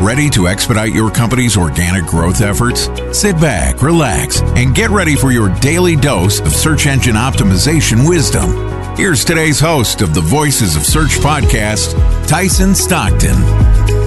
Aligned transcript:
Ready 0.00 0.30
to 0.30 0.48
expedite 0.48 0.94
your 0.94 1.10
company's 1.10 1.58
organic 1.58 2.06
growth 2.06 2.40
efforts? 2.40 2.88
Sit 3.12 3.36
back, 3.36 3.82
relax, 3.82 4.40
and 4.40 4.74
get 4.74 4.88
ready 4.88 5.14
for 5.14 5.30
your 5.30 5.54
daily 5.60 5.94
dose 5.94 6.40
of 6.40 6.52
search 6.52 6.86
engine 6.86 7.16
optimization 7.16 8.08
wisdom. 8.08 8.50
Here's 8.96 9.26
today's 9.26 9.60
host 9.60 10.00
of 10.00 10.14
the 10.14 10.22
Voices 10.22 10.74
of 10.74 10.84
Search 10.84 11.18
podcast, 11.18 11.92
Tyson 12.26 12.74
Stockton. 12.74 13.36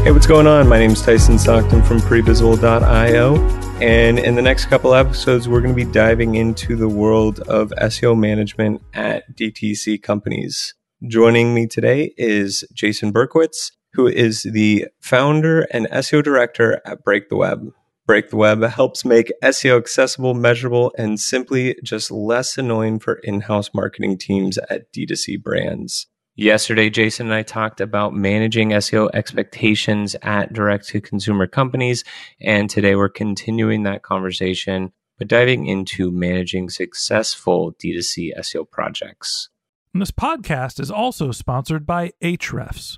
Hey, 0.04 0.12
what's 0.12 0.26
going 0.26 0.48
on? 0.48 0.68
My 0.68 0.80
name 0.80 0.90
is 0.90 1.02
Tyson 1.04 1.38
Stockton 1.38 1.84
from 1.84 2.00
Previsible.io. 2.00 3.36
And 3.80 4.18
in 4.18 4.34
the 4.34 4.42
next 4.42 4.66
couple 4.66 4.96
episodes, 4.96 5.48
we're 5.48 5.62
going 5.62 5.76
to 5.76 5.86
be 5.86 5.92
diving 5.92 6.34
into 6.34 6.76
the 6.76 6.90
world 6.90 7.40
of 7.42 7.70
SEO 7.70 8.18
management 8.18 8.82
at 8.96 9.36
DTC 9.36 10.02
companies. 10.02 10.74
Joining 11.08 11.54
me 11.54 11.68
today 11.68 12.16
is 12.18 12.64
Jason 12.74 13.14
Berkowitz 13.14 13.70
who 13.94 14.08
is 14.08 14.44
the 14.44 14.88
founder 15.00 15.62
and 15.72 15.88
SEO 15.88 16.24
director 16.24 16.82
at 16.86 17.04
Break 17.04 17.30
the 17.30 17.36
Web. 17.36 17.72
Break 18.06 18.32
the 18.32 18.36
Web 18.36 18.62
helps 18.64 19.06
make 19.06 19.32
SEO 19.42 19.78
accessible, 19.78 20.34
measurable, 20.34 20.94
and 20.98 21.20
simply 21.20 21.78
just 21.84 22.12
less 22.12 22.58
annoying 22.58 23.00
for 23.00 23.16
in 23.24 23.42
house 23.42 23.70
marketing 23.74 24.18
teams 24.18 24.58
at 24.70 24.92
D2C 24.92 25.42
brands. 25.42 26.08
Yesterday, 26.36 26.90
Jason 26.90 27.28
and 27.28 27.36
I 27.36 27.44
talked 27.44 27.80
about 27.80 28.16
managing 28.16 28.72
SEO 28.72 29.10
expectations 29.14 30.16
at 30.24 30.52
direct 30.52 30.88
to 30.88 31.00
consumer 31.00 31.46
companies. 31.46 32.04
And 32.42 32.70
today 32.70 32.96
we're 32.96 33.08
continuing 33.08 33.84
that 33.84 34.02
conversation, 34.02 34.92
but 35.20 35.28
diving 35.28 35.68
into 35.68 36.12
managing 36.12 36.70
successful 36.70 37.74
D2C 37.74 38.32
SEO 38.40 38.70
projects. 38.70 39.50
And 39.94 40.02
this 40.02 40.10
podcast 40.12 40.80
is 40.80 40.90
also 40.90 41.32
sponsored 41.32 41.86
by 41.86 42.14
Ahrefs. 42.24 42.98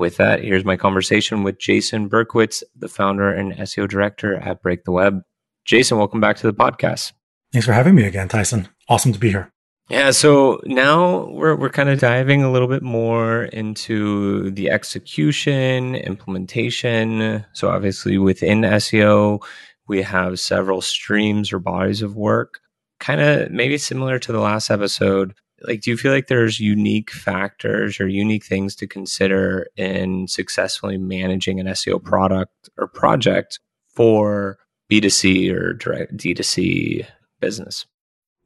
With 0.00 0.16
that, 0.16 0.42
here's 0.42 0.64
my 0.64 0.78
conversation 0.78 1.42
with 1.42 1.58
Jason 1.58 2.08
Berkowitz, 2.08 2.62
the 2.74 2.88
founder 2.88 3.30
and 3.30 3.52
SEO 3.52 3.86
director 3.86 4.34
at 4.36 4.62
Break 4.62 4.84
the 4.84 4.92
Web. 4.92 5.20
Jason, 5.66 5.98
welcome 5.98 6.22
back 6.22 6.38
to 6.38 6.46
the 6.46 6.54
podcast. 6.54 7.12
Thanks 7.52 7.66
for 7.66 7.74
having 7.74 7.94
me 7.94 8.04
again, 8.04 8.26
Tyson. 8.26 8.70
Awesome 8.88 9.12
to 9.12 9.18
be 9.18 9.28
here. 9.28 9.52
Yeah, 9.90 10.12
so 10.12 10.58
now 10.64 11.26
we're 11.26 11.54
we're 11.54 11.68
kind 11.68 11.90
of 11.90 12.00
diving 12.00 12.42
a 12.42 12.50
little 12.50 12.66
bit 12.66 12.82
more 12.82 13.44
into 13.44 14.50
the 14.52 14.70
execution, 14.70 15.96
implementation. 15.96 17.44
So 17.52 17.68
obviously 17.68 18.16
within 18.16 18.62
SEO, 18.62 19.44
we 19.86 20.00
have 20.00 20.40
several 20.40 20.80
streams 20.80 21.52
or 21.52 21.58
bodies 21.58 22.00
of 22.00 22.16
work. 22.16 22.60
Kind 23.00 23.20
of 23.20 23.50
maybe 23.50 23.76
similar 23.76 24.18
to 24.18 24.32
the 24.32 24.40
last 24.40 24.70
episode, 24.70 25.34
like 25.62 25.82
do 25.82 25.90
you 25.90 25.96
feel 25.96 26.12
like 26.12 26.28
there's 26.28 26.60
unique 26.60 27.10
factors 27.10 28.00
or 28.00 28.08
unique 28.08 28.44
things 28.44 28.74
to 28.76 28.86
consider 28.86 29.68
in 29.76 30.26
successfully 30.28 30.96
managing 30.96 31.60
an 31.60 31.66
SEO 31.66 32.02
product 32.02 32.70
or 32.78 32.86
project 32.86 33.60
for 33.94 34.58
B2C 34.90 35.52
or 35.52 35.72
direct 35.72 36.16
D2C 36.16 37.06
business? 37.40 37.86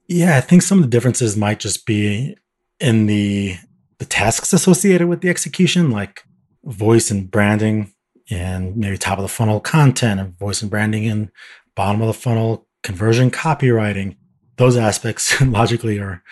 Yeah, 0.07 0.37
I 0.37 0.41
think 0.41 0.63
some 0.63 0.79
of 0.79 0.85
the 0.85 0.91
differences 0.91 1.37
might 1.37 1.61
just 1.61 1.87
be 1.87 2.37
in 2.81 3.07
the 3.07 3.57
the 3.99 4.05
tasks 4.05 4.53
associated 4.53 5.09
with 5.09 5.21
the 5.21 5.29
execution, 5.29 5.91
like 5.91 6.25
voice 6.65 7.11
and 7.11 7.31
branding 7.31 7.93
and 8.31 8.77
maybe 8.77 8.99
top 8.99 9.19
of 9.19 9.23
the 9.23 9.29
funnel 9.29 9.61
content 9.61 10.21
and 10.21 10.39
voice 10.39 10.63
and 10.63 10.71
branding 10.71 11.07
and 11.07 11.31
bottom 11.75 12.01
of 12.01 12.07
the 12.07 12.15
funnel 12.15 12.67
conversion 12.83 13.31
copywriting. 13.31 14.17
Those 14.57 14.77
aspects 14.77 15.41
logically 15.43 15.99
are 15.99 16.23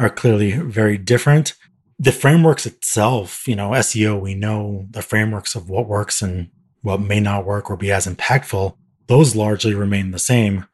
are 0.00 0.10
clearly 0.10 0.52
very 0.52 0.96
different. 0.98 1.54
The 1.98 2.10
frameworks 2.10 2.64
itself, 2.64 3.46
you 3.46 3.54
know, 3.54 3.70
SEO, 3.70 4.18
we 4.18 4.34
know 4.34 4.86
the 4.90 5.02
frameworks 5.02 5.54
of 5.54 5.68
what 5.68 5.86
works 5.86 6.22
and 6.22 6.48
what 6.80 7.00
may 7.00 7.20
not 7.20 7.44
work 7.44 7.70
or 7.70 7.76
be 7.76 7.92
as 7.92 8.06
impactful, 8.06 8.74
those 9.06 9.36
largely 9.36 9.74
remain 9.74 10.10
the 10.10 10.18
same. 10.18 10.64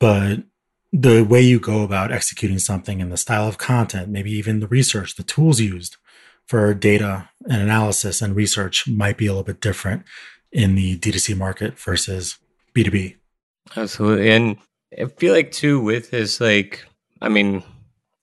But 0.00 0.44
the 0.92 1.22
way 1.22 1.42
you 1.42 1.60
go 1.60 1.82
about 1.82 2.10
executing 2.10 2.58
something 2.58 3.02
and 3.02 3.12
the 3.12 3.18
style 3.18 3.46
of 3.46 3.58
content, 3.58 4.08
maybe 4.08 4.30
even 4.32 4.60
the 4.60 4.66
research, 4.66 5.16
the 5.16 5.22
tools 5.22 5.60
used 5.60 5.98
for 6.46 6.72
data 6.72 7.28
and 7.48 7.60
analysis 7.60 8.22
and 8.22 8.34
research 8.34 8.88
might 8.88 9.18
be 9.18 9.26
a 9.26 9.30
little 9.30 9.44
bit 9.44 9.60
different 9.60 10.04
in 10.50 10.74
the 10.74 10.96
D2C 10.98 11.36
market 11.36 11.78
versus 11.78 12.38
B2B. 12.74 13.16
Absolutely. 13.76 14.30
And 14.30 14.56
I 14.98 15.06
feel 15.06 15.34
like 15.34 15.52
too 15.52 15.80
with 15.80 16.10
this 16.10 16.40
like 16.40 16.86
I 17.20 17.28
mean, 17.28 17.62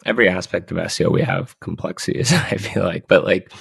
every 0.05 0.27
aspect 0.27 0.71
of 0.71 0.77
SEO 0.77 1.11
we 1.11 1.21
have 1.21 1.59
complexities, 1.59 2.33
I 2.51 2.57
feel 2.57 2.83
like. 2.83 3.07
But 3.07 3.25
like 3.25 3.51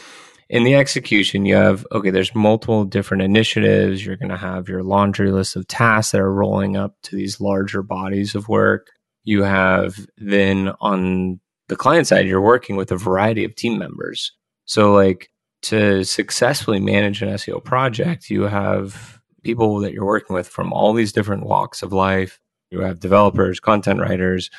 in 0.48 0.64
the 0.64 0.74
execution, 0.74 1.46
you 1.46 1.54
have 1.54 1.86
okay, 1.92 2.10
there's 2.10 2.34
multiple 2.34 2.84
different 2.84 3.22
initiatives. 3.22 4.04
You're 4.04 4.16
gonna 4.16 4.36
have 4.36 4.68
your 4.68 4.82
laundry 4.82 5.30
list 5.30 5.56
of 5.56 5.68
tasks 5.68 6.12
that 6.12 6.20
are 6.20 6.32
rolling 6.32 6.76
up 6.76 6.96
to 7.04 7.16
these 7.16 7.40
larger 7.40 7.82
bodies 7.82 8.34
of 8.34 8.48
work. 8.48 8.88
You 9.24 9.42
have 9.44 10.06
then 10.16 10.72
on 10.80 11.40
the 11.68 11.76
client 11.76 12.06
side, 12.06 12.26
you're 12.26 12.40
working 12.40 12.76
with 12.76 12.90
a 12.90 12.96
variety 12.96 13.44
of 13.44 13.54
team 13.54 13.78
members. 13.78 14.32
So 14.64 14.92
like 14.92 15.30
to 15.62 16.04
successfully 16.04 16.80
manage 16.80 17.22
an 17.22 17.28
SEO 17.30 17.62
project, 17.62 18.30
you 18.30 18.42
have 18.42 19.20
people 19.42 19.78
that 19.80 19.92
you're 19.92 20.06
working 20.06 20.34
with 20.34 20.48
from 20.48 20.72
all 20.72 20.92
these 20.92 21.12
different 21.12 21.44
walks 21.44 21.82
of 21.82 21.92
life. 21.92 22.40
You 22.70 22.80
have 22.80 23.00
developers, 23.00 23.58
content 23.60 24.00
writers, 24.00 24.50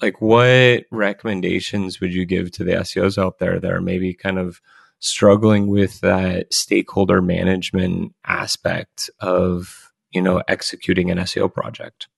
like 0.00 0.20
what 0.20 0.84
recommendations 0.90 2.00
would 2.00 2.12
you 2.12 2.24
give 2.24 2.50
to 2.52 2.64
the 2.64 2.72
SEOs 2.72 3.22
out 3.22 3.38
there 3.38 3.60
that 3.60 3.72
are 3.72 3.80
maybe 3.80 4.14
kind 4.14 4.38
of 4.38 4.60
struggling 4.98 5.66
with 5.66 6.00
that 6.00 6.52
stakeholder 6.52 7.20
management 7.20 8.12
aspect 8.26 9.10
of, 9.20 9.92
you 10.12 10.20
know, 10.20 10.42
executing 10.48 11.10
an 11.10 11.18
SEO 11.18 11.52
project? 11.52 12.08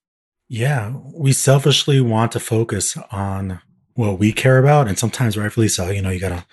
Yeah, 0.48 0.94
we 1.12 1.32
selfishly 1.32 2.00
want 2.00 2.32
to 2.32 2.40
focus 2.40 2.96
on 3.10 3.60
what 3.94 4.18
we 4.18 4.32
care 4.32 4.58
about 4.58 4.86
and 4.86 4.98
sometimes 4.98 5.36
rightfully 5.36 5.68
so, 5.68 5.90
you 5.90 6.02
know, 6.02 6.10
you 6.10 6.20
got 6.20 6.28
to 6.28 6.44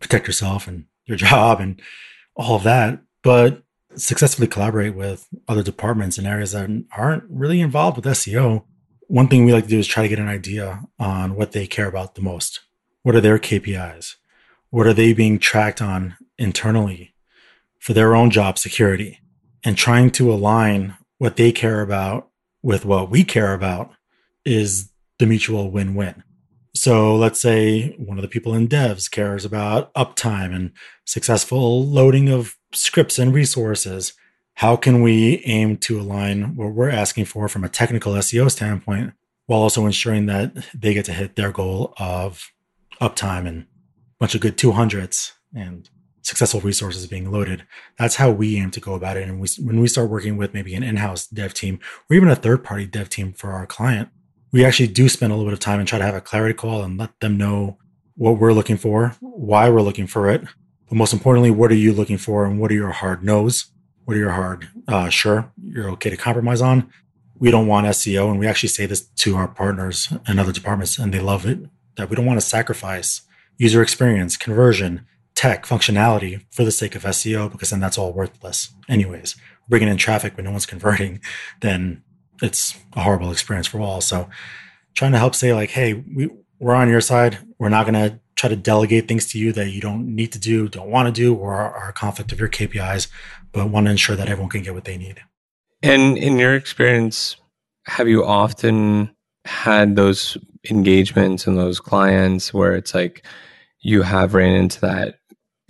protect 0.00 0.26
yourself 0.26 0.68
and 0.68 0.84
your 1.06 1.16
job 1.28 1.60
and 1.60 1.80
all 2.36 2.56
of 2.56 2.64
that. 2.64 3.00
But 3.22 3.62
successfully 3.96 4.46
collaborate 4.46 4.94
with 4.94 5.26
other 5.48 5.62
departments 5.62 6.18
in 6.18 6.26
areas 6.26 6.52
that 6.52 6.84
aren't 6.96 7.24
really 7.28 7.60
involved 7.60 7.96
with 7.96 8.04
SEO, 8.04 8.64
one 9.08 9.26
thing 9.26 9.44
we 9.44 9.52
like 9.52 9.64
to 9.64 9.70
do 9.70 9.78
is 9.78 9.86
try 9.86 10.02
to 10.02 10.08
get 10.08 10.18
an 10.18 10.28
idea 10.28 10.82
on 10.98 11.34
what 11.34 11.52
they 11.52 11.66
care 11.66 11.88
about 11.88 12.14
the 12.14 12.22
most. 12.22 12.60
What 13.02 13.16
are 13.16 13.20
their 13.20 13.38
KPIs? 13.38 14.14
What 14.70 14.86
are 14.86 14.92
they 14.92 15.12
being 15.14 15.38
tracked 15.38 15.82
on 15.82 16.16
internally 16.36 17.14
for 17.78 17.94
their 17.94 18.14
own 18.14 18.30
job 18.30 18.58
security? 18.58 19.20
And 19.64 19.76
trying 19.76 20.10
to 20.12 20.32
align 20.32 20.96
what 21.16 21.36
they 21.36 21.52
care 21.52 21.80
about 21.80 22.28
with 22.62 22.84
what 22.84 23.10
we 23.10 23.24
care 23.24 23.54
about 23.54 23.90
is 24.44 24.92
the 25.18 25.26
mutual 25.26 25.70
win 25.70 25.94
win. 25.94 26.22
So 26.74 27.16
let's 27.16 27.40
say 27.40 27.96
one 27.98 28.18
of 28.18 28.22
the 28.22 28.28
people 28.28 28.54
in 28.54 28.68
devs 28.68 29.10
cares 29.10 29.44
about 29.44 29.92
uptime 29.94 30.54
and 30.54 30.72
successful 31.04 31.84
loading 31.84 32.28
of 32.28 32.56
scripts 32.72 33.18
and 33.18 33.34
resources. 33.34 34.12
How 34.58 34.74
can 34.74 35.02
we 35.02 35.40
aim 35.44 35.76
to 35.76 36.00
align 36.00 36.56
what 36.56 36.72
we're 36.72 36.90
asking 36.90 37.26
for 37.26 37.48
from 37.48 37.62
a 37.62 37.68
technical 37.68 38.14
SEO 38.14 38.50
standpoint 38.50 39.12
while 39.46 39.60
also 39.60 39.86
ensuring 39.86 40.26
that 40.26 40.52
they 40.74 40.94
get 40.94 41.04
to 41.04 41.12
hit 41.12 41.36
their 41.36 41.52
goal 41.52 41.94
of 41.96 42.50
uptime 43.00 43.46
and 43.46 43.62
a 43.62 43.66
bunch 44.18 44.34
of 44.34 44.40
good 44.40 44.58
200s 44.58 45.30
and 45.54 45.88
successful 46.22 46.60
resources 46.60 47.06
being 47.06 47.30
loaded. 47.30 47.68
That's 48.00 48.16
how 48.16 48.32
we 48.32 48.56
aim 48.56 48.72
to 48.72 48.80
go 48.80 48.94
about 48.94 49.16
it. 49.16 49.28
And 49.28 49.38
we, 49.38 49.46
when 49.60 49.78
we 49.78 49.86
start 49.86 50.10
working 50.10 50.36
with 50.36 50.54
maybe 50.54 50.74
an 50.74 50.82
in-house 50.82 51.28
dev 51.28 51.54
team 51.54 51.78
or 52.10 52.16
even 52.16 52.28
a 52.28 52.34
third-party 52.34 52.86
dev 52.86 53.08
team 53.08 53.34
for 53.34 53.52
our 53.52 53.64
client, 53.64 54.08
we 54.50 54.64
actually 54.64 54.88
do 54.88 55.08
spend 55.08 55.30
a 55.32 55.36
little 55.36 55.48
bit 55.48 55.54
of 55.54 55.60
time 55.60 55.78
and 55.78 55.86
try 55.86 56.00
to 56.00 56.04
have 56.04 56.16
a 56.16 56.20
clarity 56.20 56.54
call 56.54 56.82
and 56.82 56.98
let 56.98 57.10
them 57.20 57.36
know 57.36 57.78
what 58.16 58.40
we're 58.40 58.52
looking 58.52 58.76
for, 58.76 59.14
why 59.20 59.70
we're 59.70 59.82
looking 59.82 60.08
for 60.08 60.28
it, 60.28 60.42
but 60.88 60.96
most 60.96 61.12
importantly, 61.12 61.52
what 61.52 61.70
are 61.70 61.76
you 61.76 61.92
looking 61.92 62.18
for 62.18 62.44
and 62.44 62.58
what 62.58 62.72
are 62.72 62.74
your 62.74 62.90
hard 62.90 63.22
no's? 63.22 63.70
What 64.08 64.16
are 64.16 64.20
your 64.20 64.30
hard, 64.30 64.70
uh, 64.88 65.10
sure, 65.10 65.52
you're 65.62 65.90
okay 65.90 66.08
to 66.08 66.16
compromise 66.16 66.62
on? 66.62 66.90
We 67.38 67.50
don't 67.50 67.66
want 67.66 67.86
SEO. 67.88 68.30
And 68.30 68.38
we 68.40 68.46
actually 68.46 68.70
say 68.70 68.86
this 68.86 69.02
to 69.02 69.36
our 69.36 69.48
partners 69.48 70.10
and 70.26 70.40
other 70.40 70.50
departments, 70.50 70.98
and 70.98 71.12
they 71.12 71.20
love 71.20 71.44
it 71.44 71.58
that 71.96 72.08
we 72.08 72.16
don't 72.16 72.24
want 72.24 72.40
to 72.40 72.46
sacrifice 72.46 73.20
user 73.58 73.82
experience, 73.82 74.38
conversion, 74.38 75.04
tech, 75.34 75.66
functionality 75.66 76.42
for 76.50 76.64
the 76.64 76.72
sake 76.72 76.94
of 76.94 77.02
SEO, 77.02 77.52
because 77.52 77.68
then 77.68 77.80
that's 77.80 77.98
all 77.98 78.14
worthless. 78.14 78.70
Anyways, 78.88 79.36
bringing 79.68 79.90
in 79.90 79.98
traffic 79.98 80.38
when 80.38 80.46
no 80.46 80.52
one's 80.52 80.64
converting, 80.74 81.20
then 81.60 82.02
it's 82.40 82.78
a 82.94 83.02
horrible 83.02 83.30
experience 83.30 83.66
for 83.66 83.78
all. 83.78 84.00
So 84.00 84.30
trying 84.94 85.12
to 85.12 85.18
help 85.18 85.34
say 85.34 85.52
like, 85.52 85.72
hey, 85.72 85.92
we, 85.92 86.30
we're 86.58 86.74
on 86.74 86.88
your 86.88 87.02
side. 87.02 87.40
We're 87.58 87.68
not 87.68 87.84
going 87.84 88.10
to 88.10 88.18
try 88.36 88.48
to 88.48 88.56
delegate 88.56 89.08
things 89.08 89.30
to 89.32 89.38
you 89.38 89.52
that 89.52 89.70
you 89.70 89.80
don't 89.80 90.14
need 90.14 90.32
to 90.32 90.38
do, 90.38 90.68
don't 90.68 90.90
want 90.90 91.12
to 91.12 91.12
do, 91.12 91.34
or 91.34 91.54
are 91.54 91.88
a 91.88 91.92
conflict 91.92 92.30
of 92.30 92.38
your 92.38 92.48
KPIs, 92.48 93.08
but 93.52 93.70
want 93.70 93.86
to 93.86 93.90
ensure 93.90 94.16
that 94.16 94.28
everyone 94.28 94.50
can 94.50 94.62
get 94.62 94.74
what 94.74 94.84
they 94.84 94.98
need. 94.98 95.20
And 95.82 96.18
in 96.18 96.38
your 96.38 96.54
experience, 96.54 97.36
have 97.86 98.08
you 98.08 98.24
often 98.24 99.14
had 99.44 99.96
those 99.96 100.36
engagements 100.70 101.46
and 101.46 101.56
those 101.56 101.80
clients 101.80 102.52
where 102.52 102.74
it's 102.74 102.94
like 102.94 103.24
you 103.80 104.02
have 104.02 104.34
ran 104.34 104.54
into 104.54 104.80
that 104.80 105.16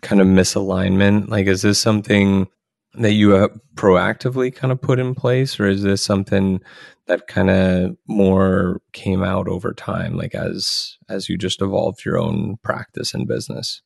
kind 0.03 0.21
of 0.21 0.27
misalignment? 0.27 1.29
Like, 1.29 1.47
is 1.47 1.63
this 1.63 1.79
something 1.81 2.49
that 2.95 3.13
you 3.13 3.49
proactively 3.75 4.55
kind 4.55 4.73
of 4.73 4.81
put 4.81 4.99
in 4.99 5.15
place, 5.15 5.61
or 5.61 5.69
is 5.69 5.83
this 5.83 6.03
something 6.03 6.61
that 7.07 7.27
kind 7.27 7.51
of 7.51 7.97
more 8.07 8.81
came 8.93 9.23
out 9.23 9.47
over 9.47 9.73
time, 9.73 10.17
like 10.17 10.35
as 10.35 10.97
as 11.09 11.29
you 11.29 11.39
just 11.39 11.63
evolved 11.63 12.05
your 12.05 12.19
own 12.19 12.57
practice 12.63 13.15
and 13.15 13.29
business? 13.29 13.83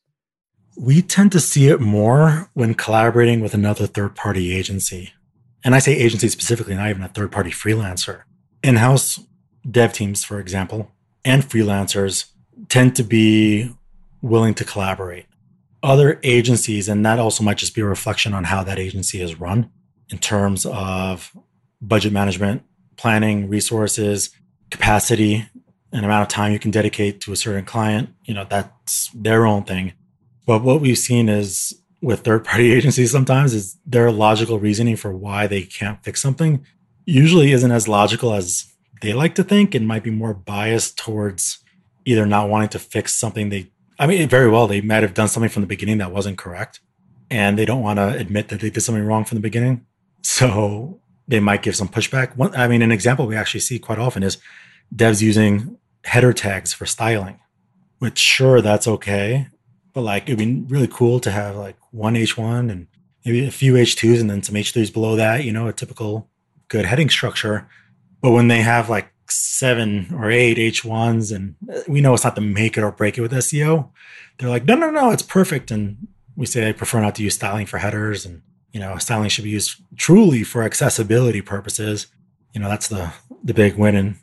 We 0.75 1.01
tend 1.01 1.31
to 1.33 1.39
see 1.39 1.67
it 1.67 1.79
more 1.79 2.49
when 2.53 2.73
collaborating 2.73 3.41
with 3.41 3.53
another 3.53 3.85
third 3.87 4.15
party 4.15 4.55
agency. 4.55 5.13
And 5.63 5.75
I 5.75 5.79
say 5.79 5.95
agency 5.95 6.27
specifically, 6.29 6.75
not 6.75 6.89
even 6.89 7.03
a 7.03 7.07
third 7.07 7.31
party 7.31 7.51
freelancer. 7.51 8.23
In 8.63 8.77
house 8.77 9.19
dev 9.69 9.93
teams, 9.93 10.23
for 10.23 10.39
example, 10.39 10.91
and 11.23 11.43
freelancers 11.43 12.31
tend 12.69 12.95
to 12.95 13.03
be 13.03 13.73
willing 14.21 14.53
to 14.55 14.65
collaborate. 14.65 15.25
Other 15.81 16.19
agencies, 16.23 16.87
and 16.87 17.05
that 17.05 17.19
also 17.19 17.43
might 17.43 17.57
just 17.57 17.75
be 17.75 17.81
a 17.81 17.85
reflection 17.85 18.33
on 18.33 18.45
how 18.45 18.63
that 18.63 18.79
agency 18.79 19.21
is 19.21 19.39
run 19.39 19.69
in 20.09 20.17
terms 20.17 20.65
of 20.65 21.35
budget 21.81 22.13
management, 22.13 22.63
planning, 22.95 23.49
resources, 23.49 24.29
capacity, 24.71 25.45
and 25.91 26.05
amount 26.05 26.23
of 26.23 26.27
time 26.29 26.51
you 26.51 26.59
can 26.59 26.71
dedicate 26.71 27.21
to 27.21 27.31
a 27.31 27.35
certain 27.35 27.65
client. 27.65 28.09
You 28.23 28.33
know, 28.33 28.45
that's 28.49 29.09
their 29.13 29.45
own 29.45 29.63
thing. 29.63 29.93
But 30.45 30.63
what 30.63 30.81
we've 30.81 30.97
seen 30.97 31.29
is 31.29 31.73
with 32.01 32.21
third 32.21 32.43
party 32.45 32.71
agencies 32.77 33.11
sometimes 33.11 33.53
is 33.53 33.77
their 33.85 34.11
logical 34.11 34.59
reasoning 34.59 34.95
for 34.95 35.13
why 35.13 35.47
they 35.47 35.63
can't 35.63 36.03
fix 36.03 36.21
something 36.21 36.65
usually 37.05 37.51
isn't 37.51 37.71
as 37.71 37.87
logical 37.87 38.33
as 38.33 38.73
they 39.01 39.11
like 39.11 39.35
to 39.35 39.43
think 39.43 39.75
and 39.75 39.85
might 39.85 40.03
be 40.03 40.09
more 40.09 40.33
biased 40.33 40.97
towards 40.97 41.59
either 42.05 42.25
not 42.25 42.47
wanting 42.47 42.69
to 42.69 42.79
fix 42.79 43.13
something 43.13 43.49
they 43.49 43.69
I 43.99 44.07
mean 44.07 44.29
very 44.29 44.49
well 44.49 44.67
they 44.67 44.79
might 44.79 45.03
have 45.03 45.13
done 45.13 45.27
something 45.27 45.49
from 45.49 45.63
the 45.63 45.67
beginning 45.67 45.97
that 45.97 46.13
wasn't 46.13 46.37
correct 46.37 46.79
and 47.33 47.57
they 47.57 47.65
don't 47.65 47.81
want 47.81 47.97
to 47.97 48.15
admit 48.15 48.49
that 48.49 48.59
they 48.59 48.69
did 48.69 48.81
something 48.81 49.03
wrong 49.03 49.25
from 49.25 49.37
the 49.37 49.41
beginning. 49.41 49.85
So 50.21 50.99
they 51.27 51.39
might 51.39 51.63
give 51.63 51.75
some 51.75 51.87
pushback. 51.87 52.35
One, 52.35 52.55
I 52.55 52.67
mean, 52.67 52.83
an 52.83 52.91
example 52.91 53.25
we 53.25 53.35
actually 53.35 53.61
see 53.61 53.79
quite 53.79 53.97
often 53.97 54.21
is 54.21 54.37
devs 54.95 55.21
using 55.21 55.77
header 56.03 56.31
tags 56.31 56.73
for 56.73 56.85
styling, 56.85 57.39
which 57.97 58.19
sure, 58.19 58.61
that's 58.61 58.87
okay. 58.87 59.47
But 59.93 60.01
like, 60.01 60.23
it'd 60.23 60.37
be 60.37 60.63
really 60.67 60.87
cool 60.87 61.19
to 61.21 61.31
have 61.31 61.55
like 61.55 61.77
one 61.91 62.15
H1 62.15 62.71
and 62.71 62.87
maybe 63.25 63.45
a 63.45 63.51
few 63.51 63.73
H2s 63.73 64.19
and 64.19 64.29
then 64.29 64.43
some 64.43 64.55
H3s 64.55 64.91
below 64.91 65.15
that, 65.15 65.43
you 65.43 65.51
know, 65.51 65.67
a 65.67 65.73
typical 65.73 66.29
good 66.67 66.85
heading 66.85 67.09
structure. 67.09 67.67
But 68.21 68.31
when 68.31 68.47
they 68.47 68.61
have 68.61 68.89
like 68.89 69.11
seven 69.29 70.13
or 70.13 70.31
eight 70.31 70.57
H1s 70.57 71.33
and 71.35 71.55
we 71.87 72.01
know 72.01 72.13
it's 72.13 72.23
not 72.23 72.35
to 72.35 72.41
make 72.41 72.77
it 72.77 72.83
or 72.83 72.91
break 72.91 73.17
it 73.17 73.21
with 73.21 73.31
SEO, 73.31 73.89
they're 74.37 74.49
like, 74.49 74.65
no, 74.65 74.75
no, 74.75 74.89
no, 74.89 75.11
it's 75.11 75.23
perfect. 75.23 75.71
And 75.71 76.07
we 76.35 76.45
say 76.45 76.67
I 76.67 76.71
prefer 76.71 76.99
not 76.99 77.15
to 77.15 77.23
use 77.23 77.35
styling 77.35 77.65
for 77.65 77.77
headers 77.77 78.25
and 78.25 78.41
you 78.73 78.79
know, 78.79 78.97
styling 78.97 79.29
should 79.29 79.43
be 79.43 79.51
used 79.51 79.81
truly 79.95 80.43
for 80.43 80.63
accessibility 80.63 81.41
purposes. 81.41 82.07
You 82.53 82.59
know, 82.59 82.67
that's 82.67 82.87
the 82.87 83.13
the 83.43 83.53
big 83.53 83.77
win, 83.77 83.95
and 83.95 84.15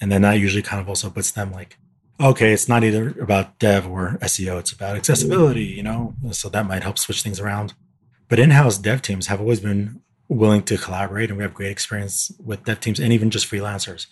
and 0.00 0.10
then 0.10 0.22
that 0.22 0.34
usually 0.34 0.62
kind 0.62 0.80
of 0.80 0.88
also 0.88 1.10
puts 1.10 1.32
them 1.32 1.52
like, 1.52 1.76
okay, 2.20 2.52
it's 2.52 2.68
not 2.68 2.84
either 2.84 3.14
about 3.20 3.58
dev 3.58 3.86
or 3.86 4.18
SEO; 4.22 4.58
it's 4.58 4.72
about 4.72 4.96
accessibility. 4.96 5.64
You 5.64 5.82
know, 5.82 6.14
so 6.32 6.48
that 6.48 6.66
might 6.66 6.82
help 6.82 6.98
switch 6.98 7.22
things 7.22 7.40
around. 7.40 7.74
But 8.28 8.38
in-house 8.38 8.78
dev 8.78 9.02
teams 9.02 9.28
have 9.28 9.40
always 9.40 9.60
been 9.60 10.00
willing 10.28 10.62
to 10.64 10.78
collaborate, 10.78 11.30
and 11.30 11.38
we 11.38 11.44
have 11.44 11.54
great 11.54 11.70
experience 11.70 12.32
with 12.44 12.64
dev 12.64 12.80
teams 12.80 13.00
and 13.00 13.12
even 13.12 13.30
just 13.30 13.50
freelancers, 13.50 14.06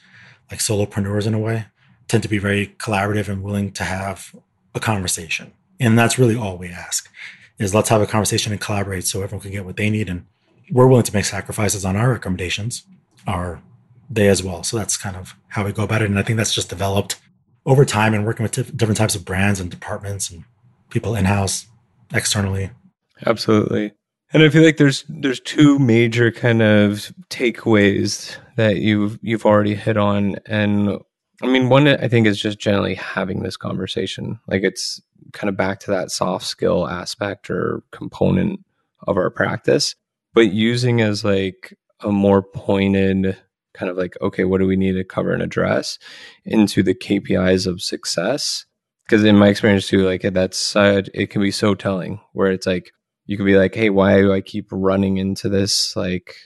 like 0.50 0.60
solopreneurs 0.60 1.26
in 1.26 1.34
a 1.34 1.38
way, 1.38 1.66
tend 2.08 2.22
to 2.22 2.28
be 2.28 2.38
very 2.38 2.68
collaborative 2.78 3.28
and 3.28 3.42
willing 3.42 3.72
to 3.72 3.84
have 3.84 4.34
a 4.74 4.80
conversation. 4.80 5.52
And 5.80 5.98
that's 5.98 6.18
really 6.18 6.36
all 6.36 6.56
we 6.56 6.68
ask 6.68 7.10
is 7.58 7.74
let's 7.74 7.88
have 7.88 8.00
a 8.00 8.06
conversation 8.06 8.52
and 8.52 8.60
collaborate 8.60 9.06
so 9.06 9.22
everyone 9.22 9.42
can 9.42 9.52
get 9.52 9.64
what 9.64 9.76
they 9.76 9.90
need. 9.90 10.08
And 10.08 10.26
we're 10.70 10.86
willing 10.86 11.04
to 11.04 11.14
make 11.14 11.24
sacrifices 11.24 11.84
on 11.84 11.96
our 11.96 12.10
recommendations, 12.10 12.84
are 13.26 13.62
they 14.10 14.28
as 14.28 14.42
well. 14.42 14.62
So 14.62 14.76
that's 14.76 14.96
kind 14.96 15.16
of 15.16 15.34
how 15.48 15.64
we 15.64 15.72
go 15.72 15.84
about 15.84 16.02
it. 16.02 16.10
And 16.10 16.18
I 16.18 16.22
think 16.22 16.36
that's 16.36 16.54
just 16.54 16.68
developed 16.68 17.20
over 17.66 17.84
time 17.84 18.14
and 18.14 18.26
working 18.26 18.42
with 18.42 18.76
different 18.76 18.98
types 18.98 19.14
of 19.14 19.24
brands 19.24 19.60
and 19.60 19.70
departments 19.70 20.30
and 20.30 20.44
people 20.90 21.14
in 21.14 21.24
house, 21.24 21.66
externally. 22.12 22.70
Absolutely. 23.26 23.92
And 24.32 24.42
I 24.42 24.48
feel 24.48 24.64
like 24.64 24.78
there's 24.78 25.04
there's 25.08 25.40
two 25.40 25.78
major 25.78 26.32
kind 26.32 26.60
of 26.60 27.12
takeaways 27.30 28.36
that 28.56 28.78
you've 28.78 29.18
you've 29.22 29.46
already 29.46 29.74
hit 29.74 29.96
on. 29.96 30.36
And 30.46 30.98
I 31.42 31.46
mean, 31.46 31.68
one 31.68 31.86
I 31.86 32.08
think 32.08 32.26
is 32.26 32.40
just 32.40 32.58
generally 32.58 32.94
having 32.94 33.42
this 33.42 33.56
conversation. 33.56 34.40
Like 34.48 34.62
it's 34.62 35.00
kind 35.32 35.48
of 35.48 35.56
back 35.56 35.80
to 35.80 35.90
that 35.92 36.10
soft 36.10 36.46
skill 36.46 36.88
aspect 36.88 37.50
or 37.50 37.82
component 37.92 38.60
of 39.06 39.16
our 39.16 39.30
practice, 39.30 39.94
but 40.32 40.52
using 40.52 41.00
as 41.00 41.24
like 41.24 41.76
a 42.00 42.10
more 42.10 42.42
pointed 42.42 43.36
kind 43.74 43.90
of 43.90 43.96
like, 43.96 44.16
okay, 44.20 44.44
what 44.44 44.58
do 44.58 44.66
we 44.66 44.76
need 44.76 44.92
to 44.92 45.04
cover 45.04 45.32
and 45.32 45.42
address 45.42 45.98
into 46.44 46.82
the 46.82 46.94
KPIs 46.94 47.66
of 47.66 47.82
success? 47.82 48.64
Because 49.04 49.24
in 49.24 49.36
my 49.36 49.48
experience 49.48 49.86
too, 49.86 50.06
like 50.06 50.22
that's 50.22 50.74
uh, 50.74 51.02
it 51.12 51.28
can 51.28 51.42
be 51.42 51.50
so 51.50 51.74
telling 51.74 52.20
where 52.32 52.50
it's 52.50 52.66
like 52.66 52.92
you 53.26 53.36
can 53.36 53.44
be 53.44 53.56
like, 53.56 53.74
hey, 53.74 53.90
why 53.90 54.20
do 54.20 54.32
I 54.32 54.40
keep 54.40 54.68
running 54.70 55.18
into 55.18 55.48
this 55.48 55.94
like 55.94 56.36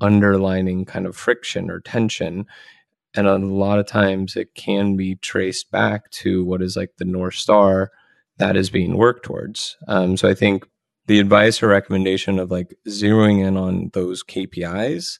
underlining 0.00 0.84
kind 0.84 1.06
of 1.06 1.16
friction 1.16 1.70
or 1.70 1.80
tension? 1.80 2.46
And 3.14 3.26
a 3.26 3.38
lot 3.38 3.78
of 3.78 3.86
times 3.86 4.36
it 4.36 4.54
can 4.54 4.96
be 4.96 5.16
traced 5.16 5.70
back 5.70 6.10
to 6.10 6.44
what 6.44 6.62
is 6.62 6.76
like 6.76 6.90
the 6.98 7.04
North 7.04 7.34
Star 7.34 7.90
that 8.38 8.56
is 8.56 8.70
being 8.70 8.96
worked 8.96 9.24
towards. 9.24 9.76
Um, 9.88 10.16
so 10.16 10.28
I 10.28 10.34
think 10.34 10.64
the 11.06 11.18
advice 11.18 11.62
or 11.62 11.68
recommendation 11.68 12.38
of 12.38 12.50
like 12.50 12.74
zeroing 12.86 13.44
in 13.44 13.56
on 13.56 13.90
those 13.94 14.22
KPIs 14.22 15.18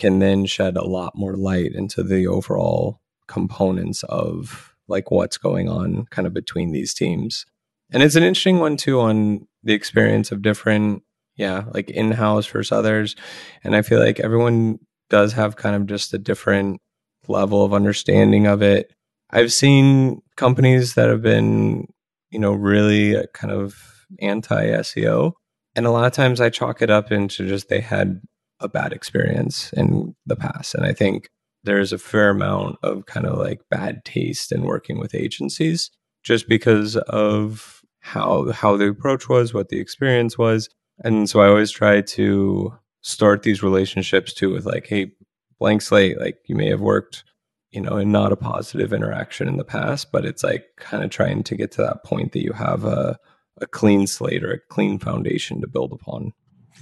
can 0.00 0.18
then 0.18 0.46
shed 0.46 0.76
a 0.76 0.84
lot 0.84 1.12
more 1.14 1.36
light 1.36 1.72
into 1.74 2.02
the 2.02 2.26
overall 2.26 3.00
components 3.28 4.02
of 4.04 4.74
like 4.88 5.10
what's 5.10 5.38
going 5.38 5.68
on 5.68 6.06
kind 6.10 6.26
of 6.26 6.34
between 6.34 6.72
these 6.72 6.92
teams. 6.92 7.46
And 7.92 8.02
it's 8.02 8.16
an 8.16 8.24
interesting 8.24 8.58
one 8.58 8.76
too 8.76 9.00
on 9.00 9.46
the 9.62 9.72
experience 9.72 10.32
of 10.32 10.42
different, 10.42 11.02
yeah, 11.36 11.64
like 11.72 11.90
in 11.90 12.12
house 12.12 12.46
versus 12.46 12.72
others. 12.72 13.14
And 13.62 13.76
I 13.76 13.82
feel 13.82 14.00
like 14.00 14.18
everyone 14.18 14.80
does 15.10 15.32
have 15.34 15.56
kind 15.56 15.76
of 15.76 15.86
just 15.86 16.12
a 16.14 16.18
different 16.18 16.80
level 17.28 17.64
of 17.64 17.74
understanding 17.74 18.46
of 18.46 18.62
it. 18.62 18.92
I've 19.30 19.52
seen 19.52 20.22
companies 20.36 20.94
that 20.94 21.08
have 21.08 21.22
been, 21.22 21.86
you 22.30 22.38
know, 22.38 22.52
really 22.52 23.16
kind 23.32 23.52
of 23.52 23.76
anti 24.20 24.66
SEO. 24.66 25.32
And 25.76 25.86
a 25.86 25.90
lot 25.90 26.06
of 26.06 26.12
times 26.12 26.40
I 26.40 26.50
chalk 26.50 26.82
it 26.82 26.90
up 26.90 27.12
into 27.12 27.46
just 27.46 27.68
they 27.68 27.80
had 27.80 28.20
a 28.60 28.68
bad 28.68 28.92
experience 28.92 29.72
in 29.72 30.14
the 30.26 30.36
past. 30.36 30.74
And 30.74 30.84
I 30.84 30.92
think 30.92 31.28
there's 31.64 31.92
a 31.92 31.98
fair 31.98 32.30
amount 32.30 32.76
of 32.82 33.06
kind 33.06 33.26
of 33.26 33.38
like 33.38 33.60
bad 33.70 34.04
taste 34.04 34.52
in 34.52 34.62
working 34.62 34.98
with 34.98 35.14
agencies 35.14 35.90
just 36.22 36.48
because 36.48 36.96
of 36.96 37.82
how 38.00 38.50
how 38.52 38.76
the 38.76 38.88
approach 38.88 39.28
was, 39.28 39.52
what 39.52 39.68
the 39.68 39.80
experience 39.80 40.38
was. 40.38 40.68
And 41.02 41.28
so 41.28 41.40
I 41.40 41.48
always 41.48 41.70
try 41.70 42.00
to 42.00 42.74
start 43.02 43.42
these 43.42 43.62
relationships 43.62 44.32
too 44.32 44.52
with 44.52 44.66
like, 44.66 44.86
hey, 44.86 45.12
blank 45.58 45.82
slate, 45.82 46.20
like 46.20 46.38
you 46.46 46.54
may 46.54 46.68
have 46.68 46.80
worked, 46.80 47.24
you 47.70 47.80
know, 47.80 47.96
in 47.96 48.12
not 48.12 48.32
a 48.32 48.36
positive 48.36 48.92
interaction 48.92 49.48
in 49.48 49.56
the 49.56 49.64
past, 49.64 50.12
but 50.12 50.24
it's 50.24 50.42
like 50.42 50.64
kind 50.76 51.04
of 51.04 51.10
trying 51.10 51.42
to 51.44 51.56
get 51.56 51.72
to 51.72 51.82
that 51.82 52.04
point 52.04 52.32
that 52.32 52.42
you 52.42 52.52
have 52.52 52.84
a 52.84 53.18
a 53.60 53.66
clean 53.66 54.06
slate 54.06 54.42
or 54.42 54.52
a 54.52 54.60
clean 54.70 54.98
foundation 54.98 55.60
to 55.60 55.66
build 55.66 55.92
upon. 55.92 56.32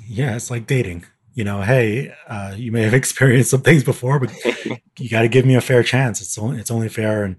Yeah, 0.09 0.37
it's 0.37 0.51
like 0.51 0.67
dating. 0.67 1.05
You 1.39 1.45
know, 1.45 1.63
hey, 1.63 2.13
uh, 2.27 2.55
you 2.57 2.73
may 2.73 2.83
have 2.83 2.95
experienced 3.03 3.53
some 3.53 3.63
things 3.63 3.85
before, 3.85 4.19
but 4.19 4.35
you 4.99 5.09
got 5.09 5.23
to 5.23 5.29
give 5.29 5.47
me 5.47 5.55
a 5.55 5.61
fair 5.61 5.85
chance. 5.85 6.21
It's 6.21 6.37
only 6.37 6.59
it's 6.59 6.73
only 6.73 6.89
fair, 6.89 7.23
and 7.23 7.37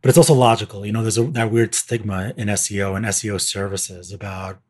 but 0.00 0.08
it's 0.08 0.18
also 0.18 0.34
logical. 0.34 0.86
You 0.86 0.92
know, 0.92 1.02
there's 1.02 1.18
a, 1.18 1.24
that 1.24 1.50
weird 1.50 1.74
stigma 1.74 2.32
in 2.36 2.46
SEO 2.46 2.96
and 2.96 3.04
SEO 3.06 3.40
services 3.40 4.12
about 4.12 4.60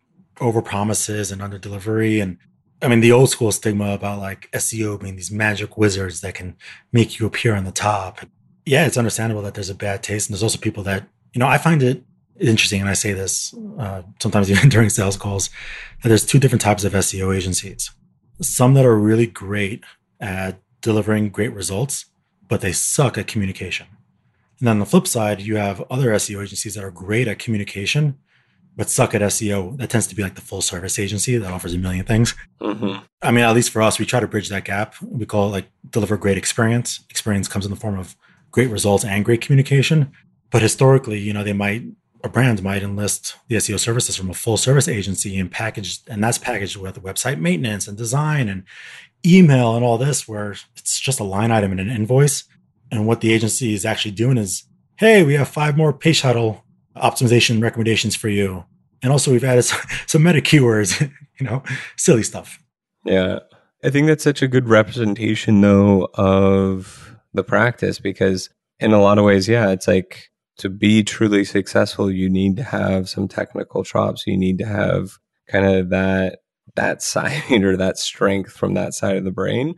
over 0.40 0.62
promises 0.62 1.30
and 1.30 1.42
under 1.42 1.58
delivery, 1.58 2.20
and 2.20 2.38
I 2.80 2.88
mean 2.88 3.00
the 3.00 3.12
old 3.12 3.28
school 3.28 3.52
stigma 3.52 3.92
about 3.92 4.18
like 4.18 4.50
SEO 4.52 4.98
being 4.98 5.16
these 5.16 5.30
magic 5.30 5.76
wizards 5.76 6.22
that 6.22 6.32
can 6.32 6.56
make 6.90 7.18
you 7.18 7.26
appear 7.26 7.54
on 7.54 7.64
the 7.64 7.72
top. 7.72 8.20
Yeah, 8.64 8.86
it's 8.86 8.96
understandable 8.96 9.42
that 9.42 9.52
there's 9.52 9.68
a 9.68 9.74
bad 9.74 10.02
taste, 10.02 10.30
and 10.30 10.34
there's 10.34 10.42
also 10.42 10.58
people 10.58 10.84
that 10.84 11.06
you 11.34 11.38
know 11.38 11.46
I 11.46 11.58
find 11.58 11.82
it 11.82 12.02
interesting, 12.40 12.80
and 12.80 12.88
I 12.88 12.94
say 12.94 13.12
this 13.12 13.54
uh, 13.78 14.04
sometimes 14.22 14.50
even 14.54 14.70
during 14.70 14.88
sales 14.88 15.18
calls, 15.18 15.50
that 16.02 16.08
there's 16.08 16.24
two 16.24 16.38
different 16.38 16.62
types 16.62 16.84
of 16.84 16.94
SEO 16.94 17.36
agencies. 17.36 17.90
Some 18.40 18.74
that 18.74 18.84
are 18.84 18.96
really 18.96 19.26
great 19.26 19.84
at 20.20 20.60
delivering 20.80 21.30
great 21.30 21.52
results, 21.52 22.06
but 22.48 22.60
they 22.60 22.72
suck 22.72 23.18
at 23.18 23.26
communication. 23.26 23.86
And 24.58 24.68
then 24.68 24.76
on 24.76 24.78
the 24.80 24.86
flip 24.86 25.06
side, 25.06 25.40
you 25.40 25.56
have 25.56 25.82
other 25.90 26.10
SEO 26.10 26.42
agencies 26.42 26.74
that 26.74 26.84
are 26.84 26.90
great 26.90 27.28
at 27.28 27.38
communication, 27.38 28.18
but 28.76 28.88
suck 28.90 29.14
at 29.14 29.22
SEO. 29.22 29.76
That 29.78 29.90
tends 29.90 30.06
to 30.08 30.14
be 30.14 30.22
like 30.22 30.34
the 30.34 30.40
full 30.40 30.60
service 30.60 30.98
agency 30.98 31.36
that 31.36 31.50
offers 31.50 31.74
a 31.74 31.78
million 31.78 32.04
things. 32.04 32.34
Mm-hmm. 32.60 33.04
I 33.22 33.30
mean, 33.30 33.44
at 33.44 33.54
least 33.54 33.70
for 33.70 33.82
us, 33.82 33.98
we 33.98 34.06
try 34.06 34.20
to 34.20 34.28
bridge 34.28 34.48
that 34.48 34.64
gap. 34.64 34.94
We 35.02 35.26
call 35.26 35.48
it 35.48 35.52
like 35.52 35.66
deliver 35.90 36.16
great 36.16 36.38
experience. 36.38 37.00
Experience 37.10 37.48
comes 37.48 37.64
in 37.64 37.70
the 37.70 37.76
form 37.76 37.98
of 37.98 38.16
great 38.50 38.70
results 38.70 39.04
and 39.04 39.24
great 39.24 39.40
communication. 39.40 40.12
But 40.50 40.62
historically, 40.62 41.18
you 41.18 41.32
know, 41.32 41.44
they 41.44 41.52
might 41.52 41.84
a 42.22 42.28
brand 42.28 42.62
might 42.62 42.82
enlist 42.82 43.36
the 43.48 43.56
SEO 43.56 43.78
services 43.78 44.16
from 44.16 44.30
a 44.30 44.34
full 44.34 44.56
service 44.56 44.88
agency 44.88 45.38
and 45.38 45.50
package, 45.50 46.00
and 46.08 46.22
that's 46.22 46.38
packaged 46.38 46.76
with 46.76 47.02
website 47.02 47.40
maintenance 47.40 47.88
and 47.88 47.96
design 47.96 48.48
and 48.48 48.64
email 49.24 49.76
and 49.76 49.84
all 49.84 49.98
this, 49.98 50.28
where 50.28 50.54
it's 50.76 51.00
just 51.00 51.20
a 51.20 51.24
line 51.24 51.50
item 51.50 51.72
in 51.72 51.78
an 51.78 51.90
invoice. 51.90 52.44
And 52.90 53.06
what 53.06 53.20
the 53.20 53.32
agency 53.32 53.74
is 53.74 53.84
actually 53.84 54.12
doing 54.12 54.38
is, 54.38 54.64
hey, 54.96 55.22
we 55.22 55.34
have 55.34 55.48
five 55.48 55.76
more 55.76 55.92
page 55.92 56.20
title 56.20 56.64
optimization 56.96 57.62
recommendations 57.62 58.16
for 58.16 58.28
you. 58.28 58.64
And 59.02 59.12
also, 59.12 59.30
we've 59.30 59.44
added 59.44 59.62
some, 59.64 59.80
some 60.06 60.22
meta 60.22 60.40
keywords, 60.40 61.00
you 61.38 61.46
know, 61.46 61.62
silly 61.96 62.22
stuff. 62.22 62.62
Yeah. 63.04 63.40
I 63.82 63.88
think 63.88 64.08
that's 64.08 64.24
such 64.24 64.42
a 64.42 64.48
good 64.48 64.68
representation, 64.68 65.62
though, 65.62 66.10
of 66.14 67.16
the 67.32 67.42
practice 67.42 67.98
because 67.98 68.50
in 68.78 68.92
a 68.92 69.00
lot 69.00 69.18
of 69.18 69.24
ways, 69.24 69.48
yeah, 69.48 69.70
it's 69.70 69.88
like 69.88 70.30
to 70.58 70.68
be 70.68 71.02
truly 71.02 71.44
successful, 71.44 72.10
you 72.10 72.28
need 72.28 72.56
to 72.56 72.64
have 72.64 73.08
some 73.08 73.28
technical 73.28 73.84
chops. 73.84 74.26
You 74.26 74.36
need 74.36 74.58
to 74.58 74.66
have 74.66 75.18
kind 75.48 75.64
of 75.64 75.90
that 75.90 76.40
that 76.76 77.02
side 77.02 77.62
or 77.64 77.76
that 77.76 77.98
strength 77.98 78.52
from 78.52 78.74
that 78.74 78.94
side 78.94 79.16
of 79.16 79.24
the 79.24 79.30
brain. 79.30 79.74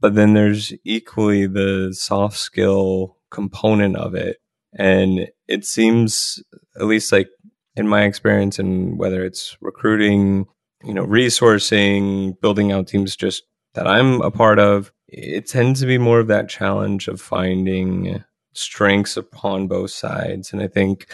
But 0.00 0.14
then 0.14 0.34
there's 0.34 0.72
equally 0.84 1.46
the 1.46 1.94
soft 1.94 2.36
skill 2.36 3.16
component 3.30 3.96
of 3.96 4.14
it. 4.14 4.38
And 4.76 5.28
it 5.48 5.64
seems, 5.64 6.42
at 6.76 6.86
least 6.86 7.12
like 7.12 7.28
in 7.76 7.88
my 7.88 8.02
experience, 8.04 8.58
and 8.58 8.98
whether 8.98 9.24
it's 9.24 9.56
recruiting, 9.60 10.46
you 10.82 10.94
know, 10.94 11.06
resourcing, 11.06 12.38
building 12.40 12.72
out 12.72 12.88
teams 12.88 13.16
just 13.16 13.44
that 13.74 13.86
I'm 13.86 14.20
a 14.20 14.30
part 14.30 14.58
of, 14.58 14.92
it 15.08 15.46
tends 15.46 15.80
to 15.80 15.86
be 15.86 15.98
more 15.98 16.20
of 16.20 16.28
that 16.28 16.48
challenge 16.48 17.08
of 17.08 17.20
finding 17.20 18.24
strengths 18.54 19.16
upon 19.16 19.68
both 19.68 19.90
sides. 19.90 20.52
And 20.52 20.62
I 20.62 20.68
think 20.68 21.06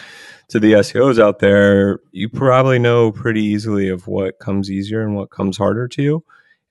to 0.49 0.59
the 0.59 0.73
SEOs 0.73 1.21
out 1.21 1.39
there, 1.39 1.99
you 2.11 2.29
probably 2.29 2.79
know 2.79 3.11
pretty 3.11 3.43
easily 3.43 3.89
of 3.89 4.07
what 4.07 4.39
comes 4.39 4.71
easier 4.71 5.01
and 5.01 5.15
what 5.15 5.31
comes 5.31 5.57
harder 5.57 5.87
to 5.89 6.01
you. 6.01 6.23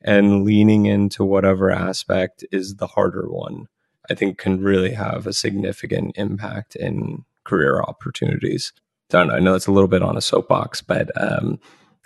And 0.03 0.45
leaning 0.45 0.87
into 0.87 1.25
whatever 1.25 1.71
aspect 1.71 2.45
is 2.51 2.77
the 2.77 2.87
harder 2.87 3.29
one, 3.29 3.67
I 4.11 4.15
think 4.15 4.39
can 4.39 4.63
really 4.63 4.93
have 4.93 5.27
a 5.27 5.33
significant 5.33 6.13
impact 6.17 6.75
in 6.75 7.25
career 7.45 7.83
opportunities. 7.83 8.73
I 9.13 9.19
don't 9.19 9.29
know, 9.29 9.35
I 9.35 9.41
know 9.41 9.55
it's 9.55 9.67
a 9.67 9.73
little 9.73 9.89
bit 9.89 10.03
on 10.03 10.17
a 10.17 10.23
soapbox, 10.23 10.81
but 10.81 11.11
um, 11.21 11.59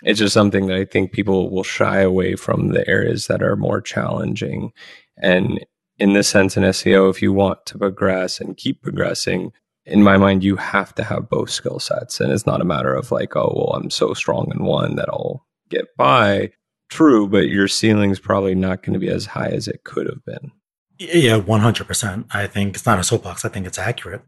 it's 0.03 0.19
just 0.19 0.33
something 0.33 0.67
that 0.67 0.77
I 0.77 0.85
think 0.85 1.11
people 1.11 1.49
will 1.49 1.63
shy 1.63 2.01
away 2.01 2.35
from 2.35 2.69
the 2.69 2.87
areas 2.87 3.27
that 3.27 3.41
are 3.41 3.55
more 3.55 3.79
challenging. 3.79 4.73
And 5.17 5.65
in 5.97 6.13
this 6.13 6.27
sense 6.27 6.57
in 6.57 6.63
SEO, 6.63 7.09
if 7.09 7.21
you 7.21 7.31
want 7.31 7.65
to 7.67 7.77
progress 7.77 8.39
and 8.39 8.57
keep 8.57 8.81
progressing, 8.81 9.51
in 9.85 10.03
my 10.03 10.17
mind, 10.17 10.43
you 10.43 10.55
have 10.55 10.93
to 10.95 11.03
have 11.03 11.29
both 11.29 11.49
skill 11.49 11.79
sets. 11.79 12.19
And 12.19 12.31
it's 12.31 12.45
not 12.45 12.61
a 12.61 12.65
matter 12.65 12.93
of 12.93 13.11
like, 13.11 13.35
oh, 13.35 13.53
well, 13.55 13.79
I'm 13.79 13.89
so 13.89 14.13
strong 14.13 14.51
in 14.51 14.65
one 14.65 14.95
that 14.95 15.09
I'll 15.09 15.45
get 15.69 15.95
by. 15.97 16.51
True, 16.89 17.27
but 17.27 17.49
your 17.49 17.67
ceiling's 17.67 18.19
probably 18.19 18.55
not 18.55 18.83
going 18.83 18.93
to 18.93 18.99
be 18.99 19.09
as 19.09 19.27
high 19.27 19.49
as 19.49 19.67
it 19.67 19.83
could 19.83 20.07
have 20.07 20.23
been. 20.25 20.51
Yeah, 20.97 21.39
100%. 21.39 22.25
I 22.31 22.47
think 22.47 22.75
it's 22.75 22.85
not 22.85 22.99
a 22.99 23.03
soapbox. 23.03 23.45
I 23.45 23.49
think 23.49 23.67
it's 23.67 23.79
accurate. 23.79 24.21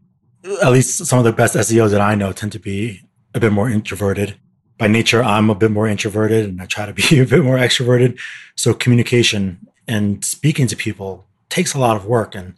At 0.62 0.72
least 0.72 1.06
some 1.06 1.20
of 1.20 1.26
the 1.26 1.32
best 1.32 1.56
SEOs 1.56 1.92
that 1.92 2.02
I 2.02 2.16
know 2.16 2.32
tend 2.32 2.52
to 2.54 2.60
be 2.60 3.02
a 3.34 3.40
bit 3.40 3.52
more 3.52 3.70
introverted. 3.70 4.38
By 4.78 4.88
nature, 4.88 5.24
I'm 5.24 5.50
a 5.50 5.56
bit 5.56 5.72
more 5.72 5.88
introverted 5.88 6.46
and 6.46 6.62
I 6.62 6.66
try 6.66 6.86
to 6.86 6.94
be 6.94 7.20
a 7.20 7.26
bit 7.26 7.44
more 7.44 7.58
extroverted. 7.58 8.20
So 8.56 8.74
communication 8.74 9.68
and 9.88 10.24
speaking 10.24 10.68
to 10.68 10.76
people 10.76 11.27
takes 11.50 11.74
a 11.74 11.80
lot 11.80 11.96
of 11.96 12.06
work 12.06 12.36
and 12.36 12.56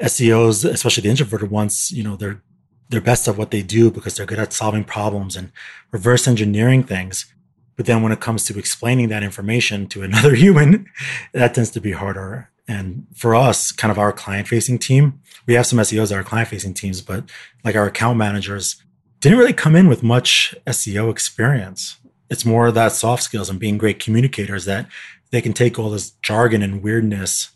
SEOs, 0.00 0.64
especially 0.64 1.02
the 1.02 1.10
introverted 1.10 1.50
ones, 1.50 1.90
you 1.92 2.02
know, 2.02 2.16
they're 2.16 2.42
they're 2.88 3.00
best 3.00 3.28
at 3.28 3.36
what 3.36 3.52
they 3.52 3.62
do 3.62 3.88
because 3.90 4.16
they're 4.16 4.26
good 4.26 4.40
at 4.40 4.52
solving 4.52 4.82
problems 4.82 5.36
and 5.36 5.52
reverse 5.92 6.26
engineering 6.26 6.82
things. 6.82 7.32
But 7.76 7.86
then 7.86 8.02
when 8.02 8.10
it 8.10 8.20
comes 8.20 8.44
to 8.46 8.58
explaining 8.58 9.08
that 9.08 9.22
information 9.22 9.86
to 9.88 10.02
another 10.08 10.34
human, 10.34 10.86
that 11.32 11.54
tends 11.54 11.70
to 11.70 11.80
be 11.80 11.92
harder. 11.92 12.50
And 12.66 13.06
for 13.14 13.34
us, 13.34 13.72
kind 13.72 13.90
of 13.90 13.98
our 13.98 14.12
client 14.12 14.48
facing 14.48 14.78
team, 14.78 15.20
we 15.46 15.54
have 15.54 15.66
some 15.66 15.78
SEOs 15.78 16.10
that 16.10 16.18
are 16.18 16.24
client 16.24 16.48
facing 16.48 16.74
teams, 16.74 17.00
but 17.00 17.30
like 17.64 17.76
our 17.76 17.86
account 17.86 18.18
managers 18.18 18.82
didn't 19.20 19.38
really 19.38 19.52
come 19.52 19.76
in 19.76 19.88
with 19.88 20.02
much 20.02 20.54
SEO 20.66 21.10
experience. 21.10 21.96
It's 22.28 22.44
more 22.44 22.68
of 22.68 22.74
that 22.74 22.92
soft 22.92 23.22
skills 23.22 23.50
and 23.50 23.58
being 23.58 23.78
great 23.78 23.98
communicators 23.98 24.64
that 24.64 24.86
they 25.30 25.40
can 25.40 25.52
take 25.52 25.78
all 25.78 25.90
this 25.90 26.10
jargon 26.22 26.62
and 26.62 26.82
weirdness 26.82 27.50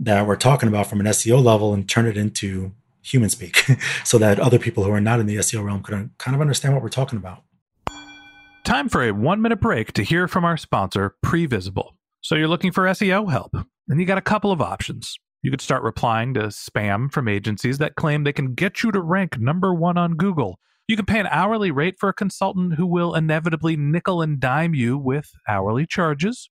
that 0.00 0.26
we're 0.26 0.36
talking 0.36 0.68
about 0.68 0.86
from 0.86 1.00
an 1.00 1.06
SEO 1.06 1.42
level 1.42 1.74
and 1.74 1.88
turn 1.88 2.06
it 2.06 2.16
into 2.16 2.72
human 3.02 3.28
speak 3.28 3.64
so 4.04 4.18
that 4.18 4.38
other 4.38 4.58
people 4.58 4.84
who 4.84 4.92
are 4.92 5.00
not 5.00 5.20
in 5.20 5.26
the 5.26 5.36
SEO 5.36 5.64
realm 5.64 5.82
can 5.82 6.10
kind 6.18 6.34
of 6.34 6.40
understand 6.40 6.74
what 6.74 6.82
we're 6.82 6.88
talking 6.88 7.18
about. 7.18 7.42
Time 8.64 8.88
for 8.88 9.02
a 9.02 9.12
one 9.12 9.40
minute 9.40 9.60
break 9.60 9.92
to 9.94 10.02
hear 10.02 10.28
from 10.28 10.44
our 10.44 10.56
sponsor, 10.56 11.14
Previsible. 11.24 11.92
So 12.20 12.34
you're 12.34 12.48
looking 12.48 12.72
for 12.72 12.84
SEO 12.84 13.30
help, 13.30 13.54
and 13.88 14.00
you 14.00 14.04
got 14.04 14.18
a 14.18 14.22
couple 14.22 14.52
of 14.52 14.60
options. 14.60 15.16
You 15.42 15.50
could 15.50 15.60
start 15.60 15.82
replying 15.82 16.34
to 16.34 16.48
spam 16.48 17.10
from 17.10 17.28
agencies 17.28 17.78
that 17.78 17.94
claim 17.94 18.24
they 18.24 18.32
can 18.32 18.54
get 18.54 18.82
you 18.82 18.90
to 18.90 19.00
rank 19.00 19.38
number 19.38 19.72
one 19.72 19.96
on 19.96 20.16
Google. 20.16 20.58
You 20.88 20.96
can 20.96 21.06
pay 21.06 21.20
an 21.20 21.28
hourly 21.28 21.70
rate 21.70 21.96
for 21.98 22.08
a 22.08 22.14
consultant 22.14 22.74
who 22.74 22.86
will 22.86 23.14
inevitably 23.14 23.76
nickel 23.76 24.20
and 24.20 24.40
dime 24.40 24.74
you 24.74 24.98
with 24.98 25.30
hourly 25.48 25.86
charges. 25.86 26.50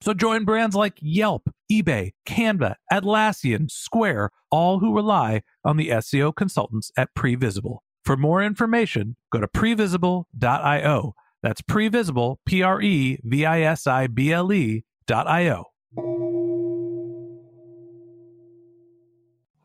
So 0.00 0.14
join 0.14 0.44
brands 0.44 0.76
like 0.76 0.98
Yelp, 1.00 1.50
eBay, 1.70 2.12
Canva, 2.26 2.76
Atlassian, 2.92 3.70
Square, 3.70 4.30
all 4.50 4.78
who 4.78 4.94
rely 4.94 5.42
on 5.64 5.76
the 5.76 5.88
SEO 5.88 6.34
consultants 6.34 6.92
at 6.96 7.14
Previsible. 7.16 7.78
For 8.04 8.16
more 8.16 8.42
information, 8.42 9.16
go 9.32 9.40
to 9.40 9.48
previsible.io. 9.48 11.14
That's 11.42 11.62
previsible, 11.62 12.36
P 12.46 12.62
R 12.62 12.80
E 12.80 13.18
V 13.22 13.44
I 13.44 13.60
S 13.62 13.86
I 13.86 14.06
B 14.06 14.32
L 14.32 14.52
E 14.52 14.84
dot 15.06 15.28
I 15.28 15.50
O. 15.50 15.64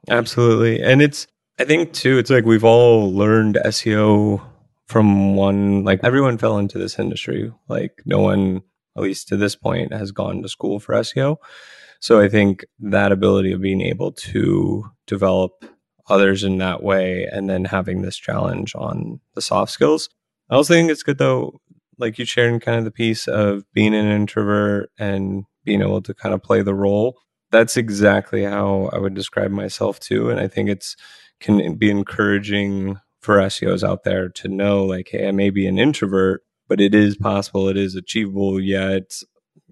Absolutely. 0.10 0.82
And 0.82 1.02
it's, 1.02 1.28
I 1.60 1.66
think 1.66 1.94
too, 1.94 2.18
it's 2.18 2.30
like 2.30 2.46
we've 2.46 2.64
all 2.64 3.14
learned 3.14 3.58
SEO 3.66 4.42
from 4.88 5.36
one, 5.36 5.84
like 5.84 6.02
everyone 6.04 6.38
fell 6.38 6.58
into 6.58 6.78
this 6.78 7.00
industry. 7.00 7.52
Like 7.70 8.02
no 8.06 8.20
one, 8.20 8.62
at 8.96 9.04
least 9.04 9.28
to 9.30 9.38
this 9.38 9.56
point, 9.56 9.94
has 9.94 10.12
gone 10.12 10.42
to 10.42 10.50
school 10.50 10.80
for 10.80 10.96
SEO. 10.96 11.38
So 12.00 12.20
I 12.20 12.28
think 12.28 12.66
that 12.80 13.12
ability 13.12 13.52
of 13.52 13.62
being 13.62 13.82
able 13.82 14.12
to 14.12 14.86
develop 15.08 15.66
others 16.10 16.44
in 16.44 16.58
that 16.58 16.84
way 16.84 17.28
and 17.32 17.50
then 17.50 17.66
having 17.66 18.02
this 18.02 18.18
challenge 18.18 18.76
on 18.76 19.22
the 19.36 19.42
soft 19.42 19.72
skills. 19.72 20.10
I 20.50 20.56
also 20.56 20.74
think 20.74 20.92
it's 20.92 21.04
good 21.04 21.18
though, 21.18 21.62
like 21.98 22.20
you 22.20 22.26
sharing 22.26 22.60
kind 22.60 22.78
of 22.78 22.84
the 22.84 22.92
piece 22.92 23.28
of 23.28 23.64
being 23.74 23.96
an 23.96 24.08
introvert 24.08 24.92
and 24.98 25.46
being 25.64 25.82
able 25.82 26.02
to 26.02 26.14
kind 26.14 26.36
of 26.36 26.44
play 26.44 26.62
the 26.62 26.76
role 26.76 27.18
that's 27.54 27.78
exactly 27.78 28.44
how 28.44 28.90
I 28.92 28.98
would 28.98 29.14
describe 29.14 29.52
myself 29.52 30.00
too. 30.00 30.30
And 30.30 30.40
I 30.40 30.48
think 30.50 30.70
it's 30.70 30.98
can 31.40 31.76
be 31.76 31.90
encouraging 31.90 32.98
for 33.22 33.38
SEOs 33.38 33.88
out 33.88 34.04
there 34.04 34.28
to 34.28 34.48
know 34.48 34.84
like, 34.84 35.10
hey, 35.12 35.28
I 35.28 35.32
may 35.32 35.50
be 35.50 35.68
an 35.68 35.78
introvert, 35.78 36.42
but 36.68 36.82
it 36.82 36.96
is 36.96 37.18
possible, 37.18 37.68
it 37.68 37.78
is 37.78 37.96
achievable, 37.96 38.60
Yeah, 38.60 38.90
it's 38.90 39.24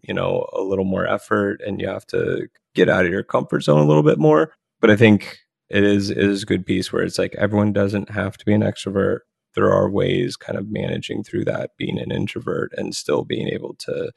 you 0.04 0.14
know, 0.14 0.48
a 0.54 0.62
little 0.62 0.86
more 0.86 1.06
effort 1.06 1.62
and 1.66 1.80
you 1.80 1.88
have 1.88 2.06
to 2.08 2.48
get 2.74 2.90
out 2.90 3.06
of 3.06 3.12
your 3.12 3.24
comfort 3.24 3.62
zone 3.62 3.82
a 3.82 3.88
little 3.88 4.04
bit 4.04 4.18
more. 4.18 4.54
But 4.80 4.90
I 4.90 4.96
think 4.96 5.38
it 5.70 5.84
is 5.84 6.10
it 6.10 6.18
is 6.18 6.44
a 6.44 6.48
good 6.48 6.66
piece 6.66 6.92
where 6.92 7.04
it's 7.04 7.20
like 7.20 7.36
everyone 7.36 7.72
doesn't 7.74 8.10
have 8.10 8.38
to 8.38 8.46
be 8.46 8.54
an 8.54 8.62
extrovert. 8.62 9.20
There 9.56 9.72
are 9.72 9.90
ways 9.90 10.38
kind 10.38 10.58
of 10.58 10.72
managing 10.72 11.24
through 11.24 11.46
that 11.46 11.72
being 11.78 12.00
an 12.00 12.12
introvert 12.12 12.74
and 12.78 12.96
still 12.96 13.24
being 13.24 13.48
able 13.48 13.76
to 13.80 14.12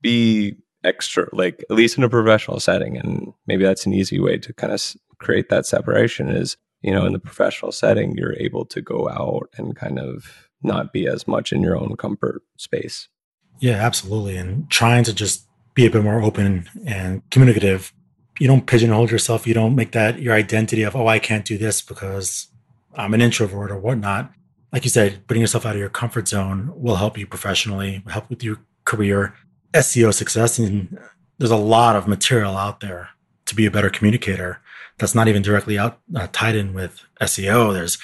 be 0.00 0.54
extra 0.84 1.26
like 1.32 1.64
at 1.68 1.76
least 1.76 1.98
in 1.98 2.04
a 2.04 2.08
professional 2.08 2.60
setting 2.60 2.96
and 2.96 3.32
maybe 3.46 3.64
that's 3.64 3.86
an 3.86 3.94
easy 3.94 4.20
way 4.20 4.38
to 4.38 4.52
kind 4.52 4.72
of 4.72 4.94
create 5.18 5.48
that 5.48 5.66
separation 5.66 6.28
is 6.28 6.56
you 6.80 6.92
know 6.92 7.04
in 7.06 7.12
the 7.12 7.18
professional 7.18 7.72
setting 7.72 8.14
you're 8.16 8.34
able 8.34 8.64
to 8.64 8.80
go 8.80 9.08
out 9.08 9.48
and 9.56 9.74
kind 9.74 9.98
of 9.98 10.45
not 10.66 10.92
be 10.92 11.06
as 11.06 11.26
much 11.26 11.52
in 11.52 11.62
your 11.62 11.76
own 11.76 11.96
comfort 11.96 12.42
space. 12.56 13.08
Yeah 13.60 13.74
absolutely. 13.74 14.36
And 14.36 14.68
trying 14.70 15.04
to 15.04 15.14
just 15.14 15.46
be 15.74 15.86
a 15.86 15.90
bit 15.90 16.02
more 16.02 16.22
open 16.22 16.68
and 16.84 17.28
communicative. 17.30 17.92
You 18.38 18.46
don't 18.46 18.66
pigeonhole 18.66 19.10
yourself. 19.10 19.46
You 19.46 19.54
don't 19.54 19.74
make 19.74 19.92
that 19.92 20.20
your 20.20 20.34
identity 20.34 20.82
of 20.82 20.94
oh 20.96 21.06
i 21.06 21.18
can't 21.18 21.44
do 21.44 21.56
this 21.56 21.80
because 21.80 22.48
i'm 22.94 23.14
an 23.14 23.22
introvert 23.22 23.70
or 23.70 23.78
whatnot. 23.78 24.32
Like 24.72 24.84
you 24.84 24.90
said 24.90 25.26
putting 25.26 25.40
yourself 25.40 25.64
out 25.64 25.74
of 25.74 25.80
your 25.80 25.88
comfort 25.88 26.28
zone 26.28 26.72
will 26.74 26.96
help 26.96 27.16
you 27.16 27.26
professionally 27.26 28.02
help 28.08 28.28
with 28.28 28.42
your 28.42 28.58
career. 28.84 29.34
SEO 29.74 30.12
success, 30.12 30.58
and 30.58 30.98
there's 31.38 31.50
a 31.50 31.56
lot 31.56 31.96
of 31.96 32.08
material 32.08 32.56
out 32.56 32.80
there 32.80 33.10
to 33.44 33.54
be 33.54 33.66
a 33.66 33.70
better 33.70 33.90
communicator. 33.90 34.60
That's 34.98 35.14
not 35.14 35.28
even 35.28 35.42
directly 35.42 35.78
out 35.78 36.00
uh, 36.14 36.28
tied 36.32 36.56
in 36.56 36.72
with 36.72 37.04
SEO. 37.20 37.74
There's 37.74 37.98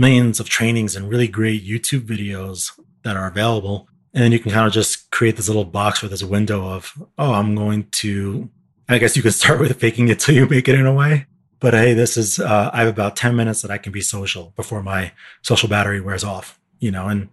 millions 0.00 0.40
of 0.40 0.48
trainings 0.48 0.96
and 0.96 1.08
really 1.08 1.28
great 1.28 1.64
YouTube 1.64 2.06
videos 2.06 2.72
that 3.04 3.16
are 3.16 3.28
available. 3.28 3.86
And 4.14 4.24
then 4.24 4.32
you 4.32 4.40
can 4.40 4.50
kind 4.50 4.66
of 4.66 4.72
just 4.72 5.10
create 5.10 5.36
this 5.36 5.48
little 5.48 5.64
box 5.64 6.02
where 6.02 6.08
this 6.08 6.24
window 6.24 6.66
of, 6.66 6.92
oh, 7.18 7.34
I'm 7.34 7.54
going 7.54 7.86
to, 7.92 8.50
I 8.88 8.98
guess 8.98 9.16
you 9.16 9.22
can 9.22 9.30
start 9.42 9.60
with 9.60 9.78
faking 9.78 10.08
it 10.08 10.18
till 10.18 10.34
you 10.34 10.46
make 10.46 10.68
it 10.68 10.74
in 10.74 10.86
a 10.86 10.94
way. 10.94 11.26
But 11.60 11.74
hey, 11.74 11.92
this 11.92 12.16
is, 12.16 12.40
uh, 12.40 12.70
I 12.72 12.80
have 12.80 12.88
about 12.88 13.16
10 13.16 13.36
minutes 13.36 13.62
that 13.62 13.70
I 13.70 13.78
can 13.78 13.92
be 13.92 14.00
social 14.00 14.54
before 14.56 14.82
my 14.82 15.12
social 15.42 15.68
battery 15.68 16.00
wears 16.00 16.24
off, 16.24 16.58
you 16.78 16.90
know, 16.90 17.06
and 17.06 17.28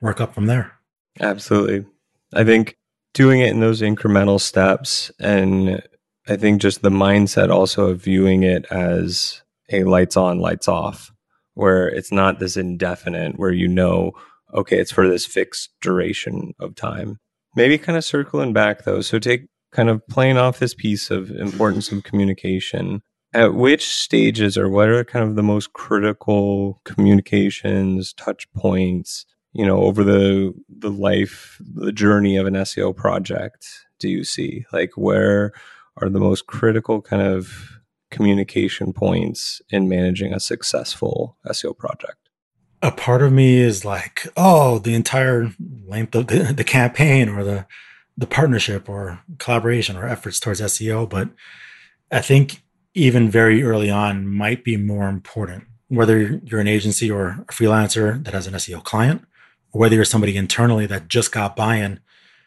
work 0.00 0.20
up 0.20 0.32
from 0.32 0.46
there. 0.46 0.72
Absolutely. 1.20 1.84
I 2.32 2.44
think 2.44 2.78
doing 3.12 3.40
it 3.40 3.50
in 3.50 3.60
those 3.60 3.82
incremental 3.82 4.40
steps 4.40 5.10
and 5.18 5.82
i 6.28 6.36
think 6.36 6.60
just 6.60 6.82
the 6.82 6.90
mindset 6.90 7.50
also 7.50 7.88
of 7.88 8.02
viewing 8.02 8.42
it 8.42 8.64
as 8.70 9.42
a 9.70 9.84
lights 9.84 10.16
on 10.16 10.38
lights 10.38 10.68
off 10.68 11.12
where 11.54 11.88
it's 11.88 12.12
not 12.12 12.38
this 12.38 12.56
indefinite 12.56 13.38
where 13.38 13.50
you 13.50 13.68
know 13.68 14.12
okay 14.54 14.78
it's 14.78 14.92
for 14.92 15.08
this 15.08 15.26
fixed 15.26 15.70
duration 15.80 16.52
of 16.60 16.74
time. 16.74 17.18
Maybe 17.54 17.78
kind 17.78 17.98
of 17.98 18.04
circling 18.04 18.52
back 18.52 18.84
though 18.84 19.00
so 19.00 19.18
take 19.18 19.46
kind 19.72 19.88
of 19.88 20.06
playing 20.08 20.38
off 20.38 20.58
this 20.58 20.74
piece 20.74 21.10
of 21.10 21.30
importance 21.30 21.90
of 21.92 22.04
communication. 22.04 23.02
At 23.34 23.54
which 23.54 23.86
stages 23.86 24.58
or 24.58 24.68
what 24.68 24.90
are 24.90 25.04
kind 25.04 25.26
of 25.26 25.36
the 25.36 25.42
most 25.42 25.72
critical 25.72 26.80
communications 26.84 28.12
touch 28.12 28.50
points 28.52 29.24
you 29.52 29.66
know 29.66 29.82
over 29.82 30.04
the 30.04 30.52
the 30.68 30.90
life 30.90 31.60
the 31.60 31.92
journey 31.92 32.36
of 32.36 32.46
an 32.46 32.54
SEO 32.54 32.94
project 32.94 33.66
do 34.02 34.08
you 34.08 34.24
see? 34.24 34.66
Like 34.72 34.90
where 34.96 35.52
are 35.96 36.10
the 36.10 36.20
most 36.20 36.46
critical 36.46 37.00
kind 37.00 37.22
of 37.22 37.80
communication 38.12 38.92
points 38.92 39.60
in 39.70 39.88
managing 39.88 40.32
a 40.32 40.38
successful 40.40 41.36
SEO 41.46 41.76
project? 41.76 42.16
A 42.82 42.92
part 42.92 43.22
of 43.22 43.32
me 43.32 43.56
is 43.58 43.84
like 43.84 44.28
oh 44.36 44.78
the 44.78 44.94
entire 44.94 45.52
length 45.86 46.14
of 46.14 46.28
the, 46.28 46.52
the 46.56 46.64
campaign 46.64 47.28
or 47.28 47.42
the 47.42 47.66
the 48.16 48.26
partnership 48.26 48.88
or 48.88 49.20
collaboration 49.38 49.96
or 49.96 50.06
efforts 50.06 50.38
towards 50.38 50.60
SEO 50.60 51.08
but 51.08 51.30
I 52.10 52.20
think 52.20 52.62
even 52.94 53.30
very 53.30 53.62
early 53.62 53.90
on 53.90 54.28
might 54.28 54.62
be 54.64 54.76
more 54.76 55.08
important 55.08 55.64
whether 55.88 56.40
you're 56.44 56.60
an 56.60 56.68
agency 56.68 57.10
or 57.10 57.44
a 57.48 57.52
freelancer 57.52 58.22
that 58.24 58.32
has 58.32 58.46
an 58.46 58.54
SEO 58.54 58.82
client 58.82 59.22
or 59.72 59.80
whether 59.80 59.94
you're 59.94 60.04
somebody 60.04 60.36
internally 60.36 60.86
that 60.86 61.06
just 61.06 61.32
got 61.32 61.54
buy-in, 61.54 62.00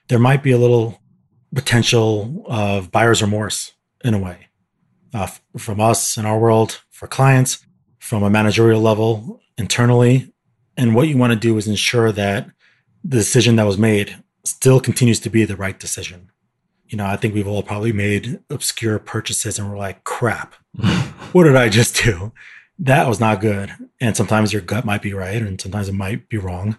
there 0.08 0.18
might 0.18 0.42
be 0.42 0.52
a 0.52 0.58
little 0.58 1.00
potential 1.54 2.44
of 2.48 2.92
buyer's 2.92 3.22
remorse 3.22 3.74
in 4.04 4.16
a 4.16 4.20
way 4.20 4.48
uh, 5.16 5.30
from 5.58 5.80
us 5.80 6.18
in 6.18 6.26
our 6.26 6.38
world 6.38 6.82
for 6.92 7.08
clients, 7.08 7.66
from 8.00 8.22
a 8.22 8.30
managerial 8.30 8.82
level 8.82 9.42
internally. 9.58 10.34
And 10.76 10.94
what 10.94 11.08
you 11.08 11.18
want 11.18 11.32
to 11.32 11.40
do 11.40 11.58
is 11.58 11.68
ensure 11.68 12.12
that 12.12 12.50
the 13.02 13.18
decision 13.18 13.56
that 13.56 13.66
was 13.66 13.78
made 13.78 14.18
still 14.44 14.82
continues 14.82 15.22
to 15.22 15.30
be 15.30 15.46
the 15.46 15.56
right 15.56 15.80
decision. 15.80 16.30
You 16.88 16.98
know, 16.98 17.06
I 17.06 17.16
think 17.16 17.34
we've 17.34 17.48
all 17.48 17.64
probably 17.64 17.94
made 17.94 18.42
obscure 18.50 19.00
purchases 19.00 19.58
and 19.58 19.70
we're 19.70 19.78
like, 19.78 20.04
crap, 20.04 20.54
what 21.32 21.46
did 21.46 21.56
I 21.56 21.70
just 21.70 22.04
do? 22.04 22.34
That 22.78 23.08
was 23.08 23.22
not 23.22 23.40
good. 23.40 23.72
And 24.02 24.18
sometimes 24.18 24.52
your 24.52 24.62
gut 24.62 24.84
might 24.84 25.02
be 25.02 25.14
right 25.14 25.42
and 25.42 25.60
sometimes 25.62 25.88
it 25.88 25.96
might 25.96 26.28
be 26.28 26.38
wrong. 26.38 26.78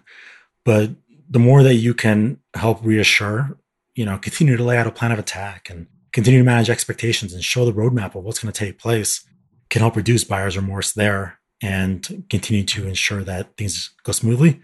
But 0.63 0.91
the 1.27 1.39
more 1.39 1.63
that 1.63 1.75
you 1.75 1.95
can 1.95 2.39
help 2.53 2.85
reassure, 2.85 3.57
you 3.95 4.05
know, 4.05 4.19
continue 4.19 4.55
to 4.55 4.63
lay 4.63 4.77
out 4.77 4.85
a 4.85 4.91
plan 4.91 5.11
of 5.11 5.17
attack 5.17 5.71
and 5.71 5.87
continue 6.11 6.39
to 6.39 6.45
manage 6.45 6.69
expectations 6.69 7.33
and 7.33 7.43
show 7.43 7.65
the 7.65 7.73
roadmap 7.73 8.15
of 8.15 8.23
what's 8.23 8.39
going 8.39 8.51
to 8.51 8.65
take 8.65 8.79
place 8.79 9.25
can 9.69 9.81
help 9.81 9.95
reduce 9.95 10.23
buyer's 10.23 10.55
remorse 10.55 10.93
there 10.93 11.39
and 11.61 12.23
continue 12.29 12.63
to 12.63 12.87
ensure 12.87 13.23
that 13.23 13.57
things 13.57 13.91
go 14.03 14.11
smoothly. 14.11 14.61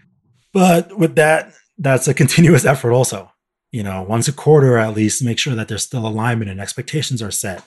But 0.52 0.96
with 0.96 1.16
that, 1.16 1.52
that's 1.78 2.08
a 2.08 2.14
continuous 2.14 2.64
effort 2.66 2.92
also. 2.92 3.30
You 3.72 3.82
know, 3.82 4.02
once 4.02 4.28
a 4.28 4.32
quarter 4.32 4.78
at 4.78 4.94
least, 4.94 5.24
make 5.24 5.38
sure 5.38 5.54
that 5.54 5.68
there's 5.68 5.82
still 5.82 6.06
alignment 6.06 6.50
and 6.50 6.60
expectations 6.60 7.20
are 7.20 7.32
set 7.32 7.64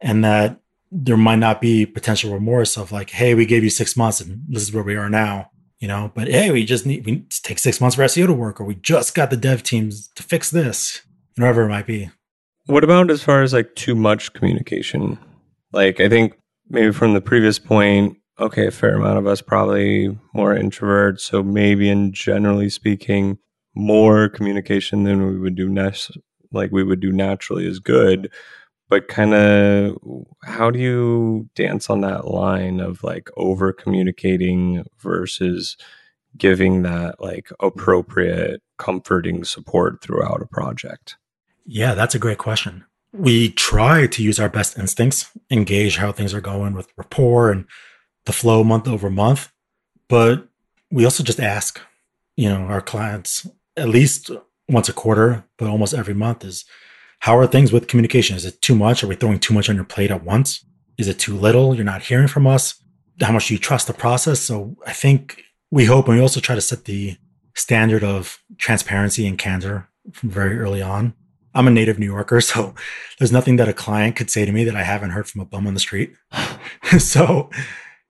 and 0.00 0.22
that 0.22 0.60
there 0.92 1.16
might 1.16 1.36
not 1.36 1.60
be 1.60 1.86
potential 1.86 2.32
remorse 2.32 2.76
of 2.76 2.92
like, 2.92 3.10
hey, 3.10 3.34
we 3.34 3.46
gave 3.46 3.64
you 3.64 3.70
six 3.70 3.96
months 3.96 4.20
and 4.20 4.42
this 4.48 4.62
is 4.62 4.72
where 4.72 4.84
we 4.84 4.96
are 4.96 5.08
now 5.08 5.50
you 5.78 5.88
know, 5.88 6.10
but 6.14 6.28
hey, 6.28 6.50
we 6.50 6.64
just 6.64 6.86
need 6.86 7.04
we 7.04 7.12
need 7.12 7.30
take 7.30 7.58
six 7.58 7.80
months 7.80 7.96
for 7.96 8.02
SEO 8.02 8.26
to 8.26 8.32
work, 8.32 8.60
or 8.60 8.64
we 8.64 8.76
just 8.76 9.14
got 9.14 9.30
the 9.30 9.36
dev 9.36 9.62
teams 9.62 10.08
to 10.14 10.22
fix 10.22 10.50
this, 10.50 11.02
whatever 11.36 11.64
it 11.64 11.68
might 11.68 11.86
be. 11.86 12.10
What 12.66 12.84
about 12.84 13.10
as 13.10 13.22
far 13.22 13.42
as 13.42 13.52
like 13.52 13.74
too 13.74 13.94
much 13.94 14.32
communication? 14.32 15.18
Like 15.72 16.00
I 16.00 16.08
think 16.08 16.38
maybe 16.68 16.92
from 16.92 17.14
the 17.14 17.20
previous 17.20 17.58
point, 17.58 18.18
okay, 18.40 18.66
a 18.66 18.70
fair 18.70 18.96
amount 18.96 19.18
of 19.18 19.26
us 19.26 19.40
probably 19.40 20.18
more 20.34 20.54
introverts, 20.54 21.20
so 21.20 21.42
maybe 21.42 21.88
in 21.88 22.12
generally 22.12 22.68
speaking, 22.68 23.38
more 23.74 24.28
communication 24.28 25.04
than 25.04 25.26
we 25.26 25.38
would 25.38 25.54
do 25.54 25.68
next 25.68 26.10
like 26.52 26.70
we 26.72 26.82
would 26.82 27.00
do 27.00 27.12
naturally 27.12 27.66
is 27.66 27.78
good. 27.80 28.30
but 28.88 29.08
kind 29.08 29.34
of 29.34 29.96
how 30.44 30.70
do 30.70 30.78
you 30.78 31.48
dance 31.54 31.90
on 31.90 32.00
that 32.02 32.26
line 32.26 32.80
of 32.80 33.02
like 33.02 33.28
over 33.36 33.72
communicating 33.72 34.84
versus 34.98 35.76
giving 36.36 36.82
that 36.82 37.20
like 37.20 37.48
appropriate 37.60 38.62
comforting 38.78 39.44
support 39.44 40.00
throughout 40.02 40.42
a 40.42 40.46
project 40.46 41.16
yeah 41.66 41.94
that's 41.94 42.14
a 42.14 42.18
great 42.18 42.38
question 42.38 42.84
we 43.12 43.50
try 43.50 44.06
to 44.06 44.22
use 44.22 44.38
our 44.38 44.48
best 44.48 44.78
instincts 44.78 45.30
engage 45.50 45.96
how 45.96 46.12
things 46.12 46.34
are 46.34 46.40
going 46.40 46.74
with 46.74 46.92
rapport 46.96 47.50
and 47.50 47.66
the 48.24 48.32
flow 48.32 48.64
month 48.64 48.88
over 48.88 49.10
month 49.10 49.50
but 50.08 50.48
we 50.90 51.04
also 51.04 51.22
just 51.22 51.40
ask 51.40 51.80
you 52.36 52.48
know 52.48 52.62
our 52.66 52.80
clients 52.80 53.46
at 53.76 53.88
least 53.88 54.30
once 54.68 54.88
a 54.88 54.92
quarter 54.92 55.44
but 55.58 55.68
almost 55.68 55.94
every 55.94 56.14
month 56.14 56.44
is 56.44 56.64
how 57.20 57.36
are 57.36 57.46
things 57.46 57.72
with 57.72 57.88
communication? 57.88 58.36
Is 58.36 58.44
it 58.44 58.60
too 58.62 58.74
much? 58.74 59.02
Are 59.02 59.06
we 59.06 59.16
throwing 59.16 59.38
too 59.38 59.54
much 59.54 59.68
on 59.68 59.76
your 59.76 59.84
plate 59.84 60.10
at 60.10 60.24
once? 60.24 60.64
Is 60.98 61.08
it 61.08 61.18
too 61.18 61.36
little? 61.36 61.74
You're 61.74 61.84
not 61.84 62.02
hearing 62.02 62.28
from 62.28 62.46
us? 62.46 62.80
How 63.20 63.32
much 63.32 63.48
do 63.48 63.54
you 63.54 63.58
trust 63.58 63.86
the 63.86 63.94
process? 63.94 64.40
So 64.40 64.76
I 64.86 64.92
think 64.92 65.42
we 65.70 65.86
hope, 65.86 66.06
and 66.06 66.16
we 66.16 66.22
also 66.22 66.40
try 66.40 66.54
to 66.54 66.60
set 66.60 66.84
the 66.84 67.16
standard 67.54 68.04
of 68.04 68.38
transparency 68.58 69.26
and 69.26 69.38
candor 69.38 69.88
from 70.12 70.30
very 70.30 70.58
early 70.58 70.82
on. 70.82 71.14
I'm 71.56 71.66
a 71.66 71.70
native 71.70 71.98
New 71.98 72.06
Yorker, 72.06 72.40
so 72.40 72.74
there's 73.18 73.32
nothing 73.32 73.56
that 73.56 73.68
a 73.68 73.72
client 73.72 74.16
could 74.16 74.30
say 74.30 74.44
to 74.44 74.52
me 74.52 74.64
that 74.64 74.76
I 74.76 74.82
haven't 74.82 75.10
heard 75.10 75.28
from 75.28 75.40
a 75.40 75.46
bum 75.46 75.66
on 75.66 75.74
the 75.74 75.80
street. 75.80 76.14
so, 76.98 77.50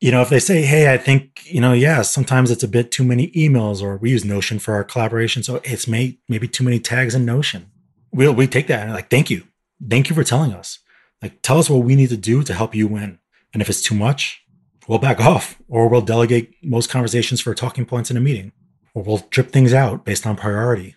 you 0.01 0.11
know, 0.11 0.21
if 0.21 0.29
they 0.29 0.41
say, 0.41 0.63
Hey, 0.63 0.93
I 0.93 0.99
think, 0.99 1.43
you 1.45 1.61
know, 1.61 1.73
yeah, 1.73 2.03
sometimes 2.03 2.51
it's 2.51 2.63
a 2.63 2.69
bit 2.69 2.91
too 2.91 3.05
many 3.05 3.29
emails 3.29 3.83
or 3.83 3.97
we 3.97 4.11
use 4.11 4.25
Notion 4.25 4.59
for 4.59 4.75
our 4.75 4.85
collaboration. 4.85 5.43
So 5.43 5.61
it's 5.65 5.89
may, 5.89 6.19
maybe 6.29 6.49
too 6.49 6.65
many 6.65 6.79
tags 6.79 7.15
in 7.15 7.25
Notion 7.25 7.71
we'll 8.17 8.35
we 8.35 8.47
take 8.47 8.67
that 8.67 8.83
and 8.83 8.93
like 8.93 9.11
thank 9.11 9.31
you 9.31 9.45
thank 9.89 10.09
you 10.09 10.15
for 10.15 10.25
telling 10.25 10.53
us 10.53 10.79
like 11.23 11.41
tell 11.43 11.59
us 11.59 11.71
what 11.71 11.85
we 11.85 11.95
need 11.95 12.09
to 12.09 12.17
do 12.17 12.43
to 12.43 12.55
help 12.55 12.75
you 12.75 12.89
win 12.89 13.19
and 13.53 13.63
if 13.63 13.69
it's 13.69 13.83
too 13.83 13.95
much 13.95 14.43
we'll 14.89 14.99
back 14.99 15.21
off 15.21 15.61
or 15.69 15.89
we'll 15.89 16.01
delegate 16.01 16.55
most 16.63 16.91
conversations 16.91 17.41
for 17.41 17.55
talking 17.55 17.85
points 17.85 18.11
in 18.11 18.17
a 18.17 18.21
meeting 18.21 18.53
or 18.95 19.03
we'll 19.03 19.27
drip 19.31 19.51
things 19.51 19.75
out 19.75 20.05
based 20.05 20.27
on 20.27 20.35
priority 20.35 20.97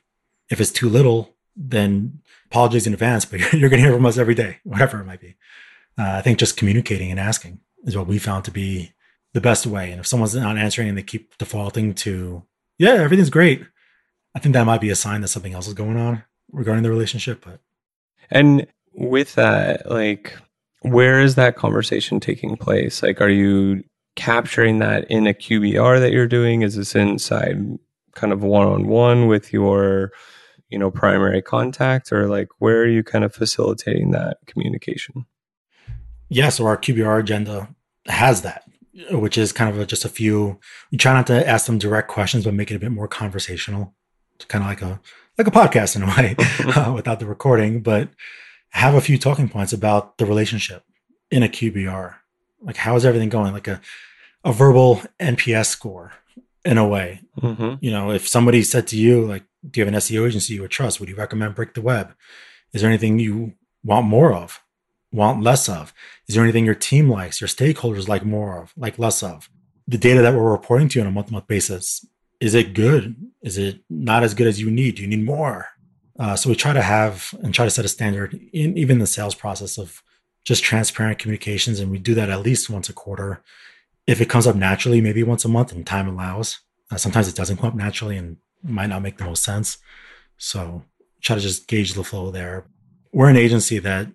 if 0.50 0.62
it's 0.62 0.72
too 0.72 0.90
little 0.90 1.36
then 1.62 2.20
apologies 2.46 2.88
in 2.88 2.94
advance 2.94 3.26
but 3.26 3.40
you're 3.54 3.70
going 3.70 3.82
to 3.82 3.88
hear 3.88 3.96
from 3.96 4.06
us 4.06 4.18
every 4.18 4.36
day 4.36 4.58
whatever 4.64 5.00
it 5.00 5.06
might 5.06 5.22
be 5.22 5.36
uh, 5.98 6.14
i 6.18 6.22
think 6.22 6.40
just 6.40 6.58
communicating 6.58 7.12
and 7.12 7.20
asking 7.20 7.60
is 7.84 7.98
what 7.98 8.08
we 8.08 8.18
found 8.18 8.46
to 8.46 8.52
be 8.52 8.94
the 9.34 9.42
best 9.42 9.68
way 9.68 9.92
and 9.92 10.00
if 10.00 10.08
someone's 10.08 10.36
not 10.36 10.58
answering 10.58 10.90
and 10.90 10.98
they 10.98 11.04
keep 11.04 11.38
defaulting 11.38 11.94
to 11.94 12.44
yeah 12.78 12.94
everything's 12.94 13.30
great 13.30 13.64
i 14.34 14.40
think 14.40 14.54
that 14.54 14.66
might 14.66 14.82
be 14.82 14.90
a 14.90 14.96
sign 14.96 15.22
that 15.22 15.28
something 15.28 15.54
else 15.54 15.68
is 15.68 15.74
going 15.74 15.98
on 15.98 16.24
regarding 16.52 16.84
the 16.84 16.90
relationship. 16.90 17.44
But 17.46 17.60
and 18.30 18.68
with 18.94 19.36
that, 19.36 19.90
like, 19.90 20.36
where 20.82 21.22
is 21.22 21.36
that 21.36 21.56
conversation 21.56 22.20
taking 22.20 22.58
place? 22.58 23.04
Like, 23.04 23.22
are 23.22 23.30
you 23.30 23.84
capturing 24.16 24.80
that 24.80 25.10
in 25.10 25.28
a 25.28 25.34
QBR 25.34 26.00
that 26.00 26.12
you're 26.12 26.28
doing? 26.28 26.62
Is 26.62 26.76
this 26.76 26.96
inside 26.96 27.80
kind 28.16 28.34
of 28.34 28.44
one 28.44 28.68
on 28.68 28.88
one 28.88 29.28
with 29.28 29.54
your, 29.54 30.12
you 30.70 30.78
know, 30.78 30.92
primary 30.92 31.42
contact, 31.42 32.12
or 32.12 32.28
like 32.28 32.50
where 32.60 32.82
are 32.82 32.88
you 32.88 33.04
kind 33.04 33.24
of 33.24 33.34
facilitating 33.34 34.12
that 34.12 34.38
communication? 34.46 35.26
Yeah, 36.30 36.50
so 36.50 36.66
our 36.66 36.78
QBR 36.78 37.20
agenda 37.20 37.70
has 38.06 38.44
that, 38.44 38.64
which 39.12 39.38
is 39.38 39.52
kind 39.52 39.70
of 39.70 39.80
a, 39.80 39.86
just 39.86 40.06
a 40.06 40.10
few. 40.10 40.60
We 40.92 40.98
try 40.98 41.14
not 41.14 41.28
to 41.28 41.48
ask 41.48 41.66
them 41.66 41.80
direct 41.80 42.08
questions, 42.08 42.44
but 42.44 42.54
make 42.54 42.72
it 42.72 42.76
a 42.76 42.80
bit 42.80 42.92
more 42.92 43.08
conversational, 43.08 43.96
it's 44.36 44.46
kind 44.46 44.64
of 44.64 44.70
like 44.70 44.82
a 44.82 45.02
like 45.38 45.48
a 45.48 45.52
podcast 45.52 45.96
in 45.96 46.04
a 46.04 46.08
way 46.08 46.36
uh, 46.76 46.94
without 46.94 47.20
the 47.20 47.26
recording, 47.26 47.82
but 47.82 48.10
have 48.70 48.94
a 48.94 49.02
few 49.02 49.18
talking 49.18 49.50
points 49.50 49.74
about 49.74 50.18
the 50.18 50.26
relationship 50.26 50.84
in 51.32 51.44
a 51.44 51.50
QBR. 51.50 52.16
Like, 52.62 52.78
how 52.78 52.96
is 52.96 53.06
everything 53.06 53.30
going? 53.30 53.54
Like 53.54 53.68
a, 53.68 53.82
a 54.44 54.52
verbal 54.52 55.02
NPS 55.20 55.68
score 55.68 56.14
in 56.66 56.78
a 56.78 56.88
way. 56.88 57.22
Mm-hmm. 57.42 57.76
You 57.80 57.92
know, 57.92 58.12
if 58.12 58.28
somebody 58.28 58.64
said 58.64 58.88
to 58.88 58.98
you, 58.98 59.26
like, 59.26 59.44
do 59.68 59.80
you 59.80 59.86
have 59.86 59.94
an 59.94 60.00
SEO 60.00 60.28
agency 60.28 60.54
you 60.54 60.62
would 60.62 60.72
trust? 60.72 61.00
Would 61.00 61.10
you 61.10 61.16
recommend 61.16 61.56
Break 61.56 61.74
the 61.74 61.82
Web? 61.82 62.14
Is 62.74 62.82
there 62.82 62.90
anything 62.90 63.20
you 63.20 63.54
want 63.84 64.08
more 64.08 64.34
of, 64.34 64.62
want 65.12 65.44
less 65.44 65.68
of? 65.68 65.94
Is 66.28 66.36
there 66.36 66.44
anything 66.44 66.66
your 66.66 66.76
team 66.76 67.10
likes, 67.10 67.42
your 67.42 67.48
stakeholders 67.48 68.08
like 68.08 68.24
more 68.24 68.62
of, 68.62 68.74
like 68.78 69.00
less 69.00 69.24
of? 69.24 69.50
The 69.88 69.98
data 69.98 70.22
that 70.22 70.34
we're 70.34 70.52
reporting 70.52 70.88
to 70.90 71.00
you 71.00 71.04
on 71.04 71.08
a 71.08 71.12
month 71.12 71.28
to 71.28 71.34
month 71.34 71.48
basis 71.48 72.06
is 72.40 72.56
it 72.56 72.74
good? 72.74 73.16
Is 73.42 73.58
it 73.58 73.82
not 73.90 74.24
as 74.24 74.34
good 74.34 74.48
as 74.48 74.62
you 74.62 74.72
need? 74.72 74.96
Do 74.96 75.02
you 75.02 75.08
need 75.08 75.26
more? 75.26 75.68
Uh, 76.18 76.36
so 76.36 76.50
we 76.50 76.56
try 76.56 76.74
to 76.74 76.82
have 76.82 77.34
and 77.44 77.54
try 77.54 77.66
to 77.66 77.72
set 77.72 77.86
a 77.86 77.90
standard 77.90 78.34
in 78.54 78.78
even 78.78 79.00
the 79.00 79.08
sales 79.08 79.36
process 79.36 79.78
of 79.78 80.02
just 80.46 80.64
transparent 80.64 81.20
communications, 81.20 81.80
and 81.80 81.92
we 81.92 81.98
do 81.98 82.14
that 82.16 82.30
at 82.30 82.42
least 82.42 82.70
once 82.70 82.90
a 82.90 82.94
quarter. 82.94 83.42
If 84.08 84.22
it 84.22 84.30
comes 84.30 84.48
up 84.48 84.56
naturally, 84.56 85.02
maybe 85.02 85.22
once 85.22 85.46
a 85.46 85.50
month, 85.50 85.72
and 85.72 85.86
time 85.86 86.08
allows. 86.08 86.60
Uh, 86.92 86.98
sometimes 86.98 87.28
it 87.28 87.36
doesn't 87.36 87.58
come 87.58 87.70
up 87.70 87.76
naturally 87.76 88.18
and 88.18 88.38
might 88.64 88.88
not 88.88 89.02
make 89.02 89.18
the 89.18 89.26
most 89.26 89.44
sense. 89.44 89.78
So 90.38 90.84
try 91.22 91.36
to 91.36 91.42
just 91.42 91.68
gauge 91.68 91.94
the 91.94 92.04
flow 92.04 92.32
there. 92.32 92.66
We're 93.12 93.30
an 93.30 93.38
agency 93.38 93.80
that 93.80 94.08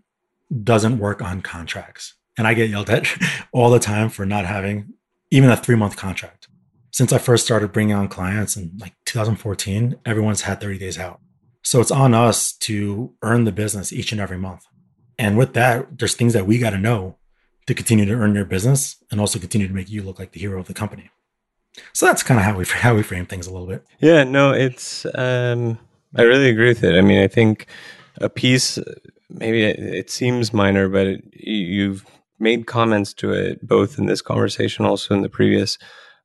doesn't 0.62 0.98
work 0.98 1.20
on 1.20 1.42
contracts, 1.42 2.14
and 2.38 2.46
I 2.46 2.54
get 2.54 2.70
yelled 2.70 2.90
at 2.90 3.08
all 3.52 3.70
the 3.70 3.78
time 3.78 4.08
for 4.08 4.24
not 4.24 4.46
having 4.46 4.94
even 5.30 5.50
a 5.50 5.56
three 5.56 5.76
month 5.76 5.96
contract 5.96 6.48
since 6.94 7.12
I 7.12 7.18
first 7.18 7.44
started 7.44 7.72
bringing 7.72 7.96
on 7.96 8.06
clients 8.06 8.56
in 8.56 8.70
like 8.78 8.94
2014, 9.06 9.96
everyone's 10.06 10.42
had 10.42 10.60
30 10.60 10.78
days 10.78 10.96
out. 10.96 11.18
So 11.60 11.80
it's 11.80 11.90
on 11.90 12.14
us 12.14 12.52
to 12.58 13.12
earn 13.20 13.42
the 13.42 13.50
business 13.50 13.92
each 13.92 14.12
and 14.12 14.20
every 14.20 14.38
month. 14.38 14.64
And 15.18 15.36
with 15.36 15.54
that, 15.54 15.98
there's 15.98 16.14
things 16.14 16.34
that 16.34 16.46
we 16.46 16.60
got 16.60 16.70
to 16.70 16.78
know 16.78 17.16
to 17.66 17.74
continue 17.74 18.04
to 18.04 18.12
earn 18.12 18.36
your 18.36 18.44
business 18.44 19.02
and 19.10 19.18
also 19.18 19.40
continue 19.40 19.66
to 19.66 19.74
make 19.74 19.90
you 19.90 20.04
look 20.04 20.20
like 20.20 20.30
the 20.30 20.38
hero 20.38 20.60
of 20.60 20.68
the 20.68 20.72
company. 20.72 21.10
So 21.92 22.06
that's 22.06 22.22
kind 22.22 22.38
of 22.38 22.44
how 22.44 22.56
we 22.56 22.64
how 22.64 22.94
we 22.94 23.02
frame 23.02 23.26
things 23.26 23.46
a 23.46 23.52
little 23.52 23.66
bit. 23.66 23.84
Yeah, 24.00 24.24
no, 24.24 24.52
it's 24.52 25.06
um 25.14 25.78
I 26.16 26.22
really 26.22 26.48
agree 26.48 26.68
with 26.68 26.84
it. 26.84 26.96
I 26.96 27.00
mean, 27.00 27.20
I 27.20 27.28
think 27.28 27.66
a 28.20 28.28
piece 28.28 28.78
maybe 29.28 29.64
it, 29.64 29.78
it 29.78 30.10
seems 30.10 30.52
minor, 30.52 30.88
but 30.88 31.06
it, 31.06 31.24
you've 31.32 32.04
made 32.38 32.66
comments 32.66 33.14
to 33.14 33.32
it 33.32 33.66
both 33.66 33.98
in 33.98 34.06
this 34.06 34.22
conversation 34.22 34.84
also 34.84 35.14
in 35.14 35.22
the 35.22 35.28
previous 35.28 35.78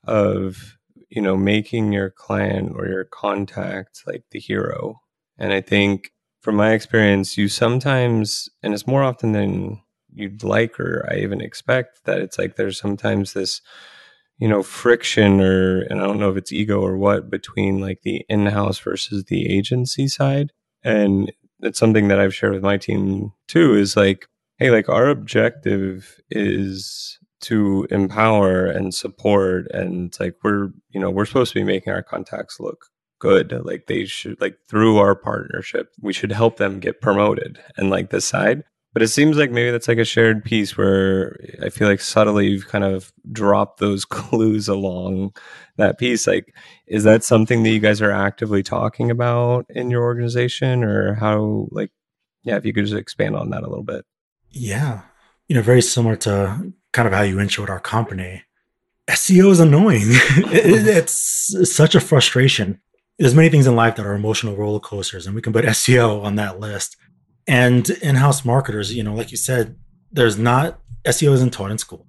of 0.05 0.77
you 1.09 1.21
know 1.21 1.37
making 1.37 1.91
your 1.91 2.09
client 2.09 2.73
or 2.75 2.87
your 2.87 3.03
contact 3.03 4.03
like 4.07 4.23
the 4.31 4.39
hero 4.39 4.99
and 5.37 5.53
i 5.53 5.61
think 5.61 6.11
from 6.41 6.55
my 6.55 6.71
experience 6.71 7.37
you 7.37 7.47
sometimes 7.47 8.49
and 8.63 8.73
it's 8.73 8.87
more 8.87 9.03
often 9.03 9.33
than 9.33 9.81
you'd 10.13 10.43
like 10.43 10.79
or 10.79 11.07
i 11.11 11.15
even 11.17 11.41
expect 11.41 12.05
that 12.05 12.19
it's 12.19 12.37
like 12.37 12.55
there's 12.55 12.79
sometimes 12.79 13.33
this 13.33 13.61
you 14.39 14.47
know 14.47 14.63
friction 14.63 15.41
or 15.41 15.81
and 15.81 16.01
i 16.01 16.05
don't 16.05 16.19
know 16.19 16.31
if 16.31 16.37
it's 16.37 16.51
ego 16.51 16.81
or 16.81 16.97
what 16.97 17.29
between 17.29 17.79
like 17.79 18.01
the 18.03 18.25
in-house 18.29 18.79
versus 18.79 19.25
the 19.25 19.47
agency 19.55 20.07
side. 20.07 20.51
And 20.83 21.31
it's 21.59 21.79
something 21.79 22.07
that 22.07 22.19
i've 22.19 22.33
shared 22.33 22.53
with 22.53 22.63
my 22.63 22.77
team 22.77 23.31
too 23.47 23.75
is 23.75 23.97
like 23.97 24.27
hey 24.57 24.71
like 24.71 24.89
our 24.89 25.09
objective 25.09 26.19
is 26.29 27.19
to 27.41 27.87
empower 27.91 28.65
and 28.65 28.93
support 28.93 29.67
and 29.71 30.15
like 30.19 30.35
we're 30.43 30.69
you 30.89 30.99
know 30.99 31.09
we're 31.09 31.25
supposed 31.25 31.53
to 31.53 31.59
be 31.59 31.63
making 31.63 31.93
our 31.93 32.03
contacts 32.03 32.59
look 32.59 32.85
good. 33.19 33.51
Like 33.65 33.87
they 33.87 34.05
should 34.05 34.39
like 34.41 34.57
through 34.67 34.97
our 34.97 35.15
partnership 35.15 35.89
we 36.01 36.13
should 36.13 36.31
help 36.31 36.57
them 36.57 36.79
get 36.79 37.01
promoted. 37.01 37.59
And 37.77 37.89
like 37.89 38.09
this 38.09 38.25
side 38.25 38.63
but 38.93 39.01
it 39.01 39.07
seems 39.07 39.37
like 39.37 39.51
maybe 39.51 39.71
that's 39.71 39.87
like 39.87 39.97
a 39.97 40.05
shared 40.05 40.43
piece 40.43 40.77
where 40.77 41.39
i 41.63 41.69
feel 41.69 41.87
like 41.87 42.01
subtly 42.01 42.47
you've 42.47 42.67
kind 42.67 42.83
of 42.83 43.11
dropped 43.31 43.79
those 43.79 44.05
clues 44.15 44.67
along 44.67 45.33
that 45.77 45.97
piece 45.97 46.27
like 46.27 46.53
is 46.87 47.03
that 47.03 47.23
something 47.23 47.63
that 47.63 47.69
you 47.69 47.79
guys 47.79 48.01
are 48.01 48.11
actively 48.11 48.63
talking 48.63 49.11
about 49.11 49.65
in 49.69 49.89
your 49.89 50.03
organization 50.03 50.83
or 50.83 51.13
how 51.15 51.67
like 51.71 51.91
yeah 52.43 52.55
if 52.55 52.65
you 52.65 52.73
could 52.73 52.85
just 52.85 52.97
expand 52.97 53.35
on 53.35 53.49
that 53.49 53.63
a 53.63 53.69
little 53.69 53.83
bit 53.83 54.05
yeah 54.49 55.01
you 55.47 55.55
know 55.55 55.61
very 55.61 55.81
similar 55.81 56.15
to 56.15 56.73
kind 56.91 57.07
of 57.07 57.13
how 57.13 57.21
you 57.21 57.37
introed 57.37 57.69
our 57.69 57.79
company. 57.79 58.43
SEO 59.09 59.51
is 59.51 59.59
annoying. 59.59 60.01
it, 60.05 60.87
it's 60.87 61.73
such 61.75 61.95
a 61.95 61.99
frustration. 61.99 62.79
There's 63.17 63.35
many 63.35 63.49
things 63.49 63.67
in 63.67 63.75
life 63.75 63.95
that 63.95 64.05
are 64.05 64.13
emotional 64.13 64.55
roller 64.55 64.79
coasters, 64.79 65.25
and 65.25 65.35
we 65.35 65.41
can 65.41 65.51
put 65.51 65.65
SEO 65.65 66.23
on 66.23 66.35
that 66.35 66.59
list. 66.59 66.95
And 67.49 67.89
in-house 67.89 68.45
marketers, 68.45 68.93
you 68.93 69.01
know, 69.01 69.15
like 69.15 69.31
you 69.31 69.37
said, 69.37 69.75
there's 70.11 70.37
not 70.37 70.79
SEO 71.03 71.33
isn't 71.33 71.51
taught 71.51 71.71
in 71.71 71.79
school, 71.79 72.05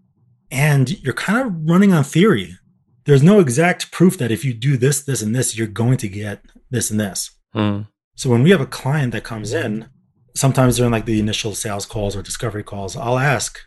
and 0.50 1.02
you're 1.02 1.14
kind 1.14 1.46
of 1.46 1.54
running 1.68 1.94
on 1.94 2.04
theory. 2.04 2.58
There's 3.06 3.22
no 3.22 3.40
exact 3.40 3.90
proof 3.90 4.18
that 4.18 4.30
if 4.30 4.44
you 4.44 4.52
do 4.52 4.76
this, 4.76 5.02
this, 5.02 5.22
and 5.22 5.34
this, 5.34 5.56
you're 5.56 5.66
going 5.66 5.96
to 5.96 6.08
get 6.08 6.44
this 6.70 6.90
and 6.90 7.00
this. 7.00 7.30
Hmm. 7.54 7.82
So 8.16 8.28
when 8.28 8.42
we 8.42 8.50
have 8.50 8.60
a 8.60 8.66
client 8.66 9.12
that 9.12 9.24
comes 9.24 9.54
in, 9.54 9.88
sometimes 10.34 10.76
during 10.76 10.92
like 10.92 11.06
the 11.06 11.18
initial 11.18 11.54
sales 11.54 11.86
calls 11.86 12.14
or 12.14 12.20
discovery 12.22 12.62
calls, 12.62 12.94
I'll 12.94 13.18
ask 13.18 13.58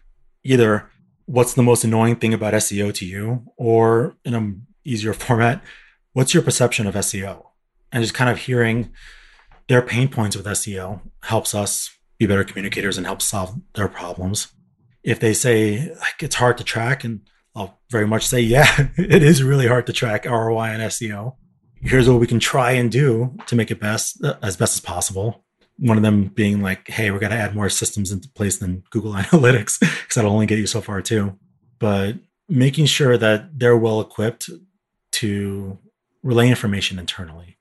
either 0.43 0.87
what's 1.25 1.55
the 1.55 1.63
most 1.63 1.83
annoying 1.83 2.17
thing 2.17 2.35
about 2.35 2.53
SEO 2.53 2.93
to 2.93 3.05
you? 3.05 3.45
Or 3.57 4.15
in 4.23 4.35
an 4.35 4.67
easier 4.85 5.13
format, 5.25 5.63
what's 6.11 6.35
your 6.35 6.43
perception 6.43 6.85
of 6.85 6.93
SEO? 6.93 7.45
And 7.91 8.03
just 8.03 8.13
kind 8.13 8.29
of 8.29 8.37
hearing 8.37 8.91
their 9.67 9.81
pain 9.81 10.07
points 10.07 10.35
with 10.35 10.45
SEO 10.45 11.01
helps 11.21 11.55
us 11.55 11.95
be 12.17 12.25
better 12.25 12.43
communicators 12.43 12.97
and 12.97 13.05
help 13.05 13.21
solve 13.21 13.59
their 13.75 13.87
problems. 13.87 14.53
If 15.03 15.19
they 15.19 15.33
say 15.33 15.89
like 15.99 16.21
it's 16.21 16.35
hard 16.35 16.57
to 16.57 16.63
track, 16.63 17.03
and 17.03 17.21
I'll 17.55 17.79
very 17.89 18.07
much 18.07 18.25
say, 18.27 18.39
yeah, 18.39 18.87
it 18.97 19.23
is 19.23 19.43
really 19.43 19.67
hard 19.67 19.87
to 19.87 19.93
track 19.93 20.25
ROI 20.25 20.67
and 20.67 20.81
SEO. 20.83 21.35
Here's 21.81 22.09
what 22.09 22.19
we 22.19 22.27
can 22.27 22.39
try 22.39 22.71
and 22.71 22.91
do 22.91 23.35
to 23.47 23.55
make 23.55 23.69
it 23.69 23.79
best 23.79 24.23
uh, 24.23 24.35
as 24.41 24.55
best 24.55 24.75
as 24.75 24.81
possible. 24.81 25.43
One 25.77 25.97
of 25.97 26.03
them 26.03 26.27
being 26.27 26.61
like, 26.61 26.87
hey, 26.87 27.11
we're 27.11 27.19
gonna 27.19 27.35
add 27.35 27.55
more 27.55 27.69
systems 27.69 28.11
into 28.11 28.29
place 28.29 28.57
than 28.57 28.83
Google 28.89 29.13
Analytics 29.13 29.79
because 29.79 30.15
that'll 30.15 30.31
only 30.31 30.45
get 30.45 30.59
you 30.59 30.67
so 30.67 30.81
far 30.81 31.01
too. 31.01 31.37
But 31.79 32.15
making 32.47 32.85
sure 32.85 33.17
that 33.17 33.59
they're 33.59 33.77
well 33.77 33.99
equipped 33.99 34.49
to 35.11 35.77
relay 36.21 36.49
information 36.49 36.99
internally 36.99 37.52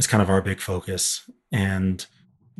is 0.00 0.06
kind 0.06 0.22
of 0.22 0.30
our 0.30 0.42
big 0.42 0.60
focus. 0.60 1.28
And 1.52 2.04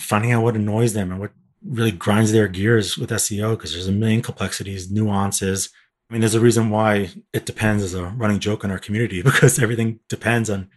finding 0.00 0.33
out 0.33 0.42
what 0.42 0.55
annoys 0.55 0.92
them 0.92 1.11
and 1.11 1.20
what 1.20 1.33
really 1.66 1.90
grinds 1.90 2.33
their 2.33 2.48
gears 2.48 2.96
with 2.96 3.11
SEO 3.11 3.57
because 3.57 3.72
there's 3.72 3.88
a 3.88 3.92
million 3.92 4.22
complexities, 4.22 4.90
nuances. 4.90 5.70
I 6.09 6.12
mean, 6.12 6.20
there's 6.20 6.35
a 6.35 6.40
reason 6.40 6.70
why 6.70 7.11
it 7.33 7.46
depends 7.46 7.83
as 7.83 7.94
a 7.94 8.05
running 8.05 8.38
joke 8.38 8.64
in 8.64 8.70
our 8.70 8.79
community 8.79 9.22
because 9.31 9.59
everything 9.59 10.00
depends 10.09 10.48
on 10.48 10.68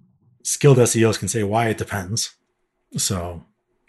skilled 0.43 0.78
SEOs 0.78 1.19
can 1.19 1.28
say 1.28 1.43
why 1.43 1.67
it 1.67 1.78
depends. 1.78 2.36
So 2.97 3.43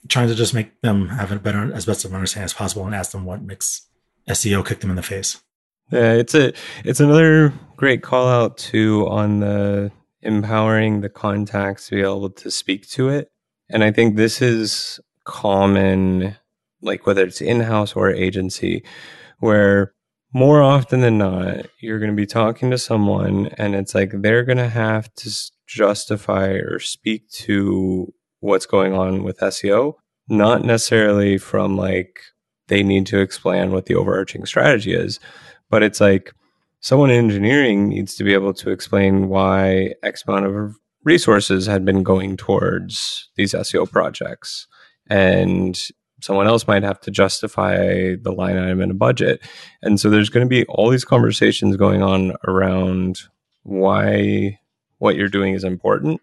trying 0.08 0.28
to 0.28 0.34
just 0.34 0.54
make 0.54 0.80
them 0.82 1.08
have 1.08 1.32
a 1.32 1.38
better, 1.38 1.72
as 1.72 1.86
best 1.86 2.04
of 2.04 2.14
understanding 2.14 2.44
as 2.44 2.52
possible 2.52 2.86
and 2.86 2.94
ask 2.94 3.12
them 3.12 3.24
what 3.24 3.42
makes 3.42 3.88
SEO 4.28 4.66
kick 4.66 4.80
them 4.80 4.90
in 4.90 4.96
the 4.96 5.02
face. 5.02 5.40
Yeah, 5.90 6.12
it's 6.12 6.34
a 6.34 6.54
it's 6.82 7.00
another 7.00 7.52
great 7.76 8.02
call 8.02 8.26
out 8.26 8.56
too 8.56 9.06
on 9.08 9.40
the 9.40 9.92
empowering 10.24 11.00
the 11.00 11.08
contacts 11.08 11.88
to 11.88 11.96
be 11.96 12.00
able 12.00 12.30
to 12.30 12.50
speak 12.50 12.88
to 12.90 13.08
it. 13.08 13.30
And 13.70 13.84
I 13.84 13.90
think 13.90 14.16
this 14.16 14.42
is 14.42 15.00
common, 15.24 16.36
like 16.80 17.06
whether 17.06 17.24
it's 17.24 17.40
in 17.40 17.60
house 17.60 17.94
or 17.94 18.10
agency, 18.10 18.84
where 19.38 19.94
more 20.32 20.62
often 20.62 21.00
than 21.00 21.18
not, 21.18 21.66
you're 21.80 22.00
going 22.00 22.10
to 22.10 22.16
be 22.16 22.26
talking 22.26 22.70
to 22.70 22.78
someone 22.78 23.46
and 23.56 23.74
it's 23.74 23.94
like 23.94 24.10
they're 24.12 24.44
going 24.44 24.58
to 24.58 24.68
have 24.68 25.12
to 25.14 25.30
justify 25.66 26.48
or 26.48 26.78
speak 26.80 27.28
to 27.30 28.12
what's 28.40 28.66
going 28.66 28.92
on 28.92 29.22
with 29.22 29.38
SEO, 29.38 29.94
not 30.28 30.64
necessarily 30.64 31.38
from 31.38 31.76
like 31.76 32.20
they 32.68 32.82
need 32.82 33.06
to 33.06 33.20
explain 33.20 33.70
what 33.70 33.86
the 33.86 33.94
overarching 33.94 34.44
strategy 34.44 34.92
is, 34.92 35.20
but 35.70 35.82
it's 35.82 36.00
like 36.00 36.32
someone 36.84 37.08
in 37.08 37.16
engineering 37.16 37.88
needs 37.88 38.14
to 38.14 38.22
be 38.22 38.34
able 38.34 38.52
to 38.52 38.68
explain 38.68 39.30
why 39.30 39.94
X 40.02 40.22
amount 40.26 40.44
of 40.44 40.76
resources 41.02 41.64
had 41.66 41.82
been 41.82 42.02
going 42.02 42.36
towards 42.36 43.30
these 43.36 43.54
SEO 43.54 43.90
projects. 43.90 44.66
And 45.08 45.80
someone 46.20 46.46
else 46.46 46.66
might 46.66 46.82
have 46.82 47.00
to 47.00 47.10
justify 47.10 48.16
the 48.20 48.32
line 48.36 48.58
item 48.58 48.82
in 48.82 48.90
a 48.90 48.94
budget. 48.94 49.40
And 49.80 49.98
so 49.98 50.10
there's 50.10 50.28
going 50.28 50.44
to 50.44 50.48
be 50.48 50.66
all 50.66 50.90
these 50.90 51.06
conversations 51.06 51.78
going 51.78 52.02
on 52.02 52.34
around 52.46 53.20
why 53.62 54.60
what 54.98 55.16
you're 55.16 55.30
doing 55.30 55.54
is 55.54 55.64
important. 55.64 56.20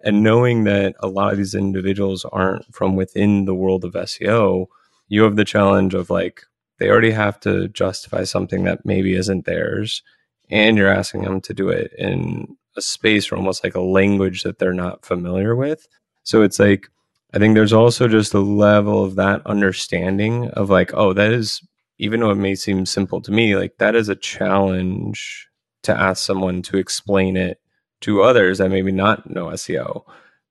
And 0.00 0.22
knowing 0.22 0.64
that 0.64 0.94
a 1.00 1.08
lot 1.08 1.32
of 1.32 1.36
these 1.36 1.54
individuals 1.54 2.24
aren't 2.32 2.64
from 2.74 2.96
within 2.96 3.44
the 3.44 3.54
world 3.54 3.84
of 3.84 3.92
SEO, 3.92 4.68
you 5.08 5.22
have 5.24 5.36
the 5.36 5.44
challenge 5.44 5.92
of 5.92 6.08
like, 6.08 6.44
they 6.78 6.88
already 6.88 7.10
have 7.10 7.40
to 7.40 7.68
justify 7.68 8.24
something 8.24 8.64
that 8.64 8.84
maybe 8.84 9.14
isn't 9.14 9.44
theirs 9.44 10.02
and 10.50 10.76
you're 10.76 10.88
asking 10.88 11.22
them 11.22 11.40
to 11.42 11.54
do 11.54 11.68
it 11.68 11.92
in 11.98 12.56
a 12.76 12.82
space 12.82 13.30
or 13.30 13.36
almost 13.36 13.64
like 13.64 13.74
a 13.74 13.80
language 13.80 14.42
that 14.42 14.58
they're 14.58 14.72
not 14.72 15.04
familiar 15.04 15.54
with. 15.56 15.86
So 16.22 16.42
it's 16.42 16.58
like 16.58 16.88
i 17.34 17.38
think 17.38 17.54
there's 17.54 17.72
also 17.72 18.08
just 18.08 18.34
a 18.34 18.40
level 18.40 19.04
of 19.04 19.16
that 19.16 19.46
understanding 19.46 20.48
of 20.50 20.70
like 20.70 20.92
oh 20.94 21.12
that 21.12 21.32
is 21.32 21.60
even 21.98 22.20
though 22.20 22.30
it 22.30 22.36
may 22.36 22.54
seem 22.54 22.86
simple 22.86 23.20
to 23.20 23.32
me 23.32 23.56
like 23.56 23.76
that 23.78 23.94
is 23.94 24.08
a 24.08 24.14
challenge 24.16 25.48
to 25.82 25.98
ask 25.98 26.24
someone 26.24 26.62
to 26.62 26.76
explain 26.76 27.36
it 27.36 27.58
to 28.00 28.22
others 28.22 28.58
that 28.58 28.70
maybe 28.70 28.92
not 28.92 29.28
know 29.28 29.46
seo 29.48 30.02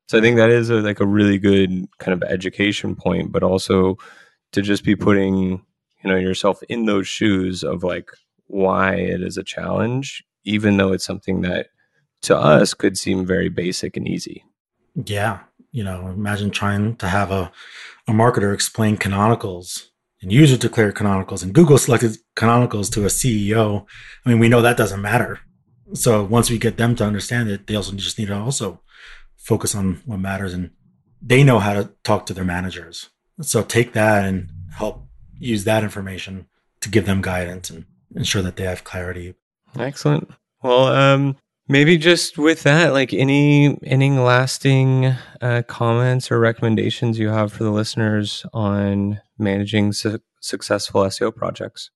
so 0.07 0.17
i 0.17 0.21
think 0.21 0.37
that 0.37 0.49
is 0.49 0.69
a, 0.69 0.75
like 0.75 0.99
a 0.99 1.05
really 1.05 1.37
good 1.37 1.87
kind 1.99 2.13
of 2.13 2.27
education 2.29 2.95
point 2.95 3.31
but 3.31 3.43
also 3.43 3.95
to 4.51 4.61
just 4.61 4.83
be 4.83 4.95
putting 4.95 5.61
you 6.07 6.13
know 6.13 6.19
yourself 6.19 6.63
in 6.69 6.85
those 6.85 7.07
shoes 7.07 7.63
of 7.63 7.83
like 7.83 8.09
why 8.47 8.95
it 8.95 9.21
is 9.21 9.37
a 9.37 9.43
challenge 9.43 10.23
even 10.45 10.77
though 10.77 10.93
it's 10.93 11.03
something 11.05 11.41
that 11.41 11.67
to 12.21 12.35
us 12.35 12.73
could 12.73 12.97
seem 12.97 13.25
very 13.25 13.49
basic 13.49 13.97
and 13.97 14.07
easy. 14.07 14.45
Yeah 15.05 15.39
you 15.71 15.83
know 15.83 16.07
imagine 16.07 16.49
trying 16.49 16.95
to 16.95 17.07
have 17.09 17.29
a, 17.29 17.51
a 18.07 18.11
marketer 18.11 18.53
explain 18.53 18.95
canonicals 18.95 19.87
and 20.21 20.31
user 20.31 20.55
declared 20.55 20.95
canonicals 20.95 21.43
and 21.43 21.53
google 21.53 21.77
selected 21.77 22.17
canonicals 22.37 22.89
to 22.89 23.03
a 23.03 23.07
ceo 23.07 23.85
i 24.25 24.29
mean 24.29 24.39
we 24.39 24.49
know 24.49 24.61
that 24.61 24.77
doesn't 24.77 25.01
matter. 25.01 25.39
So 25.93 26.23
once 26.23 26.49
we 26.49 26.57
get 26.57 26.77
them 26.77 26.95
to 26.95 27.05
understand 27.05 27.49
it 27.49 27.67
they 27.67 27.75
also 27.75 27.91
just 27.91 28.17
need 28.17 28.29
to 28.29 28.37
also 28.37 28.81
focus 29.35 29.75
on 29.75 30.01
what 30.05 30.19
matters 30.19 30.53
and 30.53 30.71
they 31.21 31.43
know 31.43 31.59
how 31.59 31.73
to 31.73 31.91
talk 32.03 32.25
to 32.27 32.33
their 32.33 32.45
managers. 32.45 33.09
So 33.41 33.63
take 33.63 33.93
that 33.93 34.25
and 34.25 34.51
help 34.71 35.06
use 35.39 35.63
that 35.63 35.83
information 35.83 36.47
to 36.81 36.89
give 36.89 37.05
them 37.05 37.21
guidance 37.21 37.69
and 37.69 37.85
ensure 38.15 38.41
that 38.41 38.55
they 38.55 38.63
have 38.63 38.83
clarity. 38.83 39.35
Excellent. 39.77 40.29
Well, 40.63 40.87
um, 40.87 41.37
maybe 41.67 41.97
just 41.97 42.37
with 42.37 42.63
that, 42.63 42.93
like 42.93 43.13
any 43.13 43.77
any 43.83 44.11
lasting 44.11 45.13
uh, 45.41 45.63
comments 45.67 46.31
or 46.31 46.39
recommendations 46.39 47.19
you 47.19 47.29
have 47.29 47.53
for 47.53 47.63
the 47.63 47.71
listeners 47.71 48.45
on 48.53 49.21
managing 49.37 49.93
su- 49.93 50.19
successful 50.41 51.03
SEO 51.03 51.35
projects. 51.35 51.89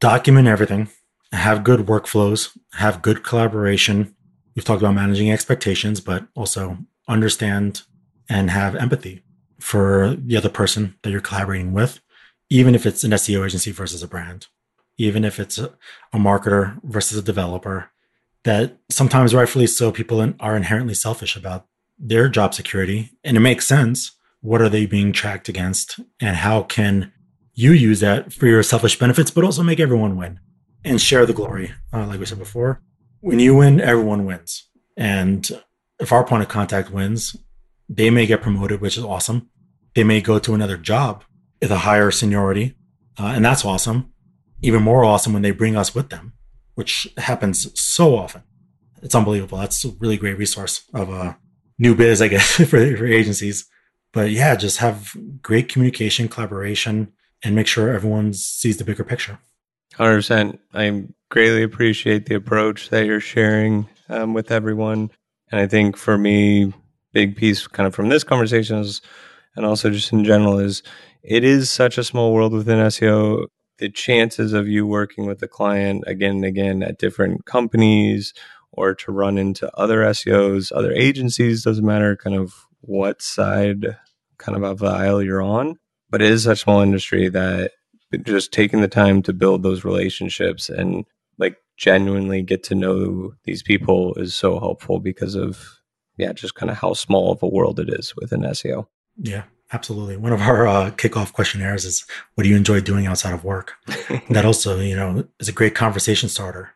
Document 0.00 0.48
everything. 0.48 0.88
Have 1.32 1.64
good 1.64 1.80
workflows. 1.80 2.56
Have 2.74 3.02
good 3.02 3.22
collaboration. 3.22 4.14
We've 4.54 4.64
talked 4.64 4.82
about 4.82 4.94
managing 4.94 5.30
expectations, 5.30 6.00
but 6.00 6.26
also 6.34 6.78
understand 7.06 7.82
and 8.28 8.50
have 8.50 8.74
empathy 8.74 9.22
for 9.58 10.16
the 10.16 10.36
other 10.36 10.48
person 10.48 10.96
that 11.02 11.10
you're 11.10 11.20
collaborating 11.20 11.72
with 11.72 12.00
even 12.50 12.74
if 12.74 12.86
it's 12.86 13.04
an 13.04 13.10
SEO 13.12 13.44
agency 13.44 13.72
versus 13.72 14.02
a 14.02 14.08
brand, 14.08 14.46
even 14.96 15.24
if 15.24 15.38
it's 15.38 15.58
a, 15.58 15.72
a 16.12 16.18
marketer 16.18 16.78
versus 16.82 17.18
a 17.18 17.22
developer, 17.22 17.90
that 18.44 18.78
sometimes 18.90 19.34
rightfully 19.34 19.66
so, 19.66 19.92
people 19.92 20.34
are 20.40 20.56
inherently 20.56 20.94
selfish 20.94 21.36
about 21.36 21.66
their 21.98 22.28
job 22.28 22.54
security. 22.54 23.10
And 23.24 23.36
it 23.36 23.40
makes 23.40 23.66
sense. 23.66 24.12
What 24.40 24.62
are 24.62 24.68
they 24.68 24.86
being 24.86 25.12
tracked 25.12 25.48
against? 25.48 26.00
And 26.20 26.36
how 26.36 26.62
can 26.62 27.12
you 27.54 27.72
use 27.72 28.00
that 28.00 28.32
for 28.32 28.46
your 28.46 28.62
selfish 28.62 28.98
benefits, 28.98 29.30
but 29.30 29.44
also 29.44 29.62
make 29.62 29.80
everyone 29.80 30.16
win 30.16 30.40
and 30.84 31.00
share 31.00 31.26
the 31.26 31.32
glory? 31.32 31.72
Uh, 31.92 32.06
like 32.06 32.20
we 32.20 32.26
said 32.26 32.38
before, 32.38 32.80
when 33.20 33.40
you 33.40 33.56
win, 33.56 33.80
everyone 33.80 34.24
wins. 34.24 34.68
And 34.96 35.48
if 35.98 36.12
our 36.12 36.24
point 36.24 36.42
of 36.42 36.48
contact 36.48 36.90
wins, 36.90 37.36
they 37.88 38.10
may 38.10 38.26
get 38.26 38.42
promoted, 38.42 38.80
which 38.80 38.96
is 38.96 39.04
awesome. 39.04 39.50
They 39.94 40.04
may 40.04 40.20
go 40.20 40.38
to 40.38 40.54
another 40.54 40.76
job 40.76 41.24
a 41.62 41.78
higher 41.78 42.10
seniority. 42.10 42.74
Uh, 43.18 43.32
and 43.34 43.44
that's 43.44 43.64
awesome. 43.64 44.12
Even 44.62 44.82
more 44.82 45.04
awesome 45.04 45.32
when 45.32 45.42
they 45.42 45.50
bring 45.50 45.76
us 45.76 45.94
with 45.94 46.10
them, 46.10 46.32
which 46.74 47.08
happens 47.16 47.78
so 47.80 48.16
often. 48.16 48.42
It's 49.02 49.14
unbelievable. 49.14 49.58
That's 49.58 49.84
a 49.84 49.90
really 49.98 50.16
great 50.16 50.38
resource 50.38 50.84
of 50.92 51.10
a 51.10 51.38
new 51.78 51.94
biz, 51.94 52.20
I 52.20 52.28
guess, 52.28 52.56
for, 52.56 52.96
for 52.96 53.06
agencies. 53.06 53.68
But 54.12 54.30
yeah, 54.30 54.56
just 54.56 54.78
have 54.78 55.16
great 55.42 55.68
communication, 55.68 56.28
collaboration, 56.28 57.12
and 57.44 57.54
make 57.54 57.66
sure 57.66 57.92
everyone 57.92 58.32
sees 58.32 58.78
the 58.78 58.84
bigger 58.84 59.04
picture. 59.04 59.38
100%. 59.94 60.58
I 60.74 61.04
greatly 61.30 61.62
appreciate 61.62 62.26
the 62.26 62.34
approach 62.34 62.90
that 62.90 63.06
you're 63.06 63.20
sharing 63.20 63.88
um, 64.08 64.34
with 64.34 64.50
everyone. 64.50 65.10
And 65.50 65.60
I 65.60 65.66
think 65.66 65.96
for 65.96 66.16
me, 66.16 66.72
big 67.12 67.36
piece 67.36 67.66
kind 67.66 67.86
of 67.86 67.94
from 67.94 68.08
this 68.08 68.24
conversation 68.24 68.78
is, 68.78 69.00
and 69.56 69.66
also 69.66 69.90
just 69.90 70.12
in 70.12 70.24
general 70.24 70.58
is 70.58 70.82
it 71.22 71.44
is 71.44 71.70
such 71.70 71.98
a 71.98 72.04
small 72.04 72.32
world 72.32 72.52
within 72.52 72.78
SEO. 72.78 73.46
The 73.78 73.88
chances 73.88 74.52
of 74.52 74.68
you 74.68 74.86
working 74.86 75.26
with 75.26 75.42
a 75.42 75.48
client 75.48 76.04
again 76.06 76.36
and 76.36 76.44
again 76.44 76.82
at 76.82 76.98
different 76.98 77.44
companies 77.44 78.34
or 78.72 78.94
to 78.94 79.12
run 79.12 79.38
into 79.38 79.70
other 79.76 80.00
SEOs, 80.00 80.72
other 80.74 80.92
agencies, 80.92 81.62
doesn't 81.62 81.84
matter 81.84 82.16
kind 82.16 82.36
of 82.36 82.54
what 82.80 83.22
side 83.22 83.96
kind 84.38 84.56
of 84.56 84.62
of 84.62 84.78
the 84.78 84.86
aisle 84.86 85.22
you're 85.22 85.42
on. 85.42 85.78
But 86.10 86.22
it 86.22 86.30
is 86.30 86.44
such 86.44 86.58
a 86.58 86.62
small 86.62 86.80
industry 86.80 87.28
that 87.28 87.72
just 88.22 88.52
taking 88.52 88.80
the 88.80 88.88
time 88.88 89.22
to 89.22 89.32
build 89.32 89.62
those 89.62 89.84
relationships 89.84 90.68
and 90.68 91.04
like 91.38 91.56
genuinely 91.76 92.42
get 92.42 92.62
to 92.64 92.74
know 92.74 93.32
these 93.44 93.62
people 93.62 94.14
is 94.14 94.34
so 94.34 94.58
helpful 94.58 95.00
because 95.00 95.34
of 95.34 95.78
yeah, 96.16 96.32
just 96.32 96.56
kind 96.56 96.70
of 96.70 96.76
how 96.76 96.94
small 96.94 97.32
of 97.32 97.42
a 97.42 97.48
world 97.48 97.78
it 97.78 97.88
is 97.88 98.14
within 98.16 98.40
SEO. 98.40 98.86
Yeah, 99.16 99.44
Absolutely. 99.72 100.16
One 100.16 100.32
of 100.32 100.40
our 100.40 100.66
uh, 100.66 100.90
kickoff 100.92 101.32
questionnaires 101.32 101.84
is, 101.84 102.04
"What 102.34 102.44
do 102.44 102.50
you 102.50 102.56
enjoy 102.56 102.80
doing 102.80 103.06
outside 103.06 103.34
of 103.34 103.44
work?" 103.44 103.74
that 104.30 104.44
also, 104.46 104.80
you 104.80 104.96
know, 104.96 105.26
is 105.38 105.48
a 105.48 105.52
great 105.52 105.74
conversation 105.74 106.28
starter. 106.28 106.70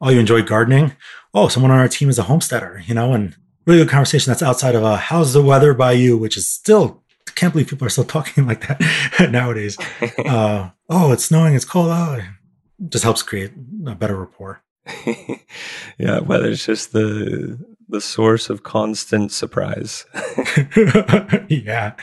Oh, 0.00 0.10
you 0.10 0.20
enjoy 0.20 0.42
gardening? 0.42 0.96
Oh, 1.34 1.48
someone 1.48 1.72
on 1.72 1.78
our 1.78 1.88
team 1.88 2.08
is 2.08 2.18
a 2.18 2.22
homesteader, 2.24 2.82
you 2.86 2.94
know, 2.94 3.12
and 3.12 3.36
really 3.66 3.80
good 3.80 3.90
conversation 3.90 4.30
that's 4.30 4.42
outside 4.42 4.74
of 4.74 4.82
uh, 4.84 4.96
how's 4.96 5.32
the 5.34 5.42
weather 5.42 5.74
by 5.74 5.92
you, 5.92 6.16
which 6.16 6.36
is 6.36 6.48
still 6.48 7.02
can't 7.38 7.52
believe 7.52 7.68
people 7.68 7.86
are 7.86 7.90
still 7.90 8.04
talking 8.16 8.46
like 8.46 8.66
that 8.66 9.30
nowadays. 9.30 9.78
uh, 10.26 10.70
oh, 10.88 11.12
it's 11.12 11.26
snowing, 11.26 11.54
it's 11.54 11.64
cold. 11.64 11.88
Oh, 11.90 12.14
it 12.82 12.90
just 12.90 13.04
helps 13.04 13.22
create 13.22 13.52
a 13.86 13.94
better 13.94 14.16
rapport. 14.16 14.62
yeah, 15.98 16.20
whether 16.20 16.48
it's 16.48 16.64
just 16.64 16.92
the 16.92 17.58
the 17.88 18.00
source 18.00 18.50
of 18.50 18.62
constant 18.62 19.32
surprise. 19.32 20.04
yeah. 21.48 21.94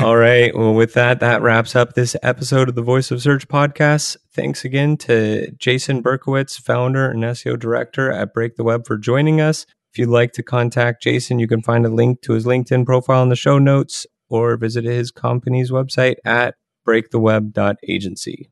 All 0.00 0.16
right. 0.16 0.54
Well, 0.56 0.74
with 0.74 0.94
that, 0.94 1.20
that 1.20 1.42
wraps 1.42 1.74
up 1.74 1.94
this 1.94 2.16
episode 2.22 2.68
of 2.68 2.74
the 2.74 2.82
Voice 2.82 3.10
of 3.10 3.22
Search 3.22 3.48
podcast. 3.48 4.16
Thanks 4.32 4.64
again 4.64 4.96
to 4.98 5.50
Jason 5.52 6.02
Berkowitz, 6.02 6.60
founder 6.60 7.10
and 7.10 7.22
SEO 7.22 7.58
director 7.58 8.10
at 8.10 8.34
Break 8.34 8.56
the 8.56 8.64
Web, 8.64 8.86
for 8.86 8.98
joining 8.98 9.40
us. 9.40 9.66
If 9.92 9.98
you'd 9.98 10.08
like 10.08 10.32
to 10.32 10.42
contact 10.42 11.02
Jason, 11.02 11.38
you 11.38 11.48
can 11.48 11.62
find 11.62 11.84
a 11.84 11.90
link 11.90 12.22
to 12.22 12.32
his 12.32 12.44
LinkedIn 12.44 12.86
profile 12.86 13.22
in 13.22 13.28
the 13.28 13.36
show 13.36 13.58
notes 13.58 14.06
or 14.28 14.56
visit 14.56 14.84
his 14.84 15.10
company's 15.10 15.70
website 15.70 16.16
at 16.24 16.54
breaktheweb.agency. 16.86 18.51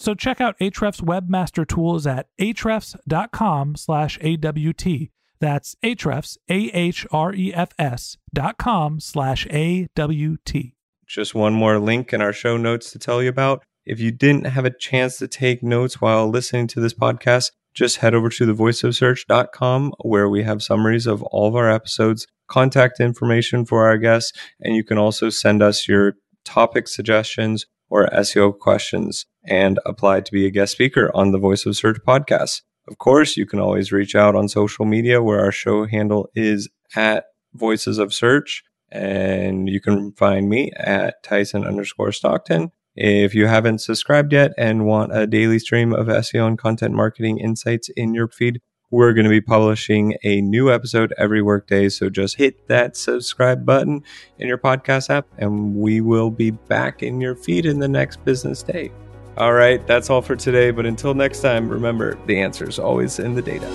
So 0.00 0.14
check 0.14 0.40
out 0.40 0.58
Ahrefs 0.58 1.02
Webmaster 1.02 1.68
Tools 1.68 2.06
at 2.06 2.28
ahrefs.com 2.40 3.76
slash 3.76 4.18
AWT. 4.22 5.10
That's 5.40 5.76
Ahrefs, 5.84 6.38
A-H-R-E-F-S 6.48 8.16
dot 8.32 8.56
com 8.56 8.98
slash 8.98 9.46
A-W-T. 9.50 10.74
Just 11.06 11.34
one 11.34 11.52
more 11.52 11.78
link 11.78 12.14
in 12.14 12.22
our 12.22 12.32
show 12.32 12.56
notes 12.56 12.90
to 12.92 12.98
tell 12.98 13.22
you 13.22 13.28
about. 13.28 13.62
If 13.84 14.00
you 14.00 14.10
didn't 14.10 14.46
have 14.46 14.64
a 14.64 14.70
chance 14.70 15.18
to 15.18 15.28
take 15.28 15.62
notes 15.62 16.00
while 16.00 16.28
listening 16.28 16.66
to 16.68 16.80
this 16.80 16.94
podcast, 16.94 17.50
just 17.74 17.98
head 17.98 18.14
over 18.14 18.30
to 18.30 18.46
thevoiceofsearch.com 18.46 19.92
where 20.00 20.30
we 20.30 20.44
have 20.44 20.62
summaries 20.62 21.06
of 21.06 21.22
all 21.24 21.46
of 21.46 21.56
our 21.56 21.70
episodes, 21.70 22.26
contact 22.48 23.00
information 23.00 23.66
for 23.66 23.86
our 23.86 23.98
guests, 23.98 24.32
and 24.60 24.74
you 24.74 24.82
can 24.82 24.96
also 24.96 25.28
send 25.28 25.62
us 25.62 25.86
your 25.86 26.14
topic 26.46 26.88
suggestions 26.88 27.66
or 27.90 28.06
SEO 28.06 28.58
questions 28.58 29.26
and 29.44 29.78
apply 29.84 30.20
to 30.20 30.32
be 30.32 30.46
a 30.46 30.50
guest 30.50 30.72
speaker 30.72 31.10
on 31.14 31.32
the 31.32 31.38
Voice 31.38 31.66
of 31.66 31.76
Search 31.76 31.98
podcast. 32.06 32.62
Of 32.88 32.98
course, 32.98 33.36
you 33.36 33.46
can 33.46 33.60
always 33.60 33.92
reach 33.92 34.14
out 34.14 34.34
on 34.34 34.48
social 34.48 34.84
media 34.84 35.22
where 35.22 35.40
our 35.40 35.52
show 35.52 35.86
handle 35.86 36.28
is 36.34 36.68
at 36.96 37.26
Voices 37.52 37.98
of 37.98 38.14
Search. 38.14 38.62
And 38.90 39.68
you 39.68 39.80
can 39.80 40.12
find 40.12 40.48
me 40.48 40.72
at 40.76 41.22
Tyson 41.22 41.64
underscore 41.64 42.12
Stockton. 42.12 42.72
If 42.96 43.34
you 43.34 43.46
haven't 43.46 43.80
subscribed 43.80 44.32
yet 44.32 44.52
and 44.58 44.84
want 44.84 45.16
a 45.16 45.26
daily 45.26 45.58
stream 45.60 45.92
of 45.92 46.08
SEO 46.08 46.46
and 46.46 46.58
content 46.58 46.94
marketing 46.94 47.38
insights 47.38 47.88
in 47.96 48.14
your 48.14 48.28
feed, 48.28 48.60
we're 48.90 49.12
going 49.12 49.24
to 49.24 49.30
be 49.30 49.40
publishing 49.40 50.16
a 50.24 50.40
new 50.40 50.72
episode 50.72 51.14
every 51.16 51.42
workday. 51.42 51.88
So 51.88 52.10
just 52.10 52.36
hit 52.36 52.66
that 52.68 52.96
subscribe 52.96 53.64
button 53.64 54.02
in 54.38 54.48
your 54.48 54.58
podcast 54.58 55.10
app, 55.10 55.26
and 55.38 55.76
we 55.76 56.00
will 56.00 56.30
be 56.30 56.50
back 56.50 57.02
in 57.02 57.20
your 57.20 57.34
feed 57.34 57.66
in 57.66 57.78
the 57.78 57.88
next 57.88 58.24
business 58.24 58.62
day. 58.62 58.90
All 59.36 59.52
right, 59.52 59.86
that's 59.86 60.10
all 60.10 60.22
for 60.22 60.36
today. 60.36 60.70
But 60.70 60.86
until 60.86 61.14
next 61.14 61.40
time, 61.40 61.68
remember 61.68 62.18
the 62.26 62.40
answer 62.40 62.68
is 62.68 62.78
always 62.78 63.18
in 63.18 63.34
the 63.34 63.42
data. 63.42 63.68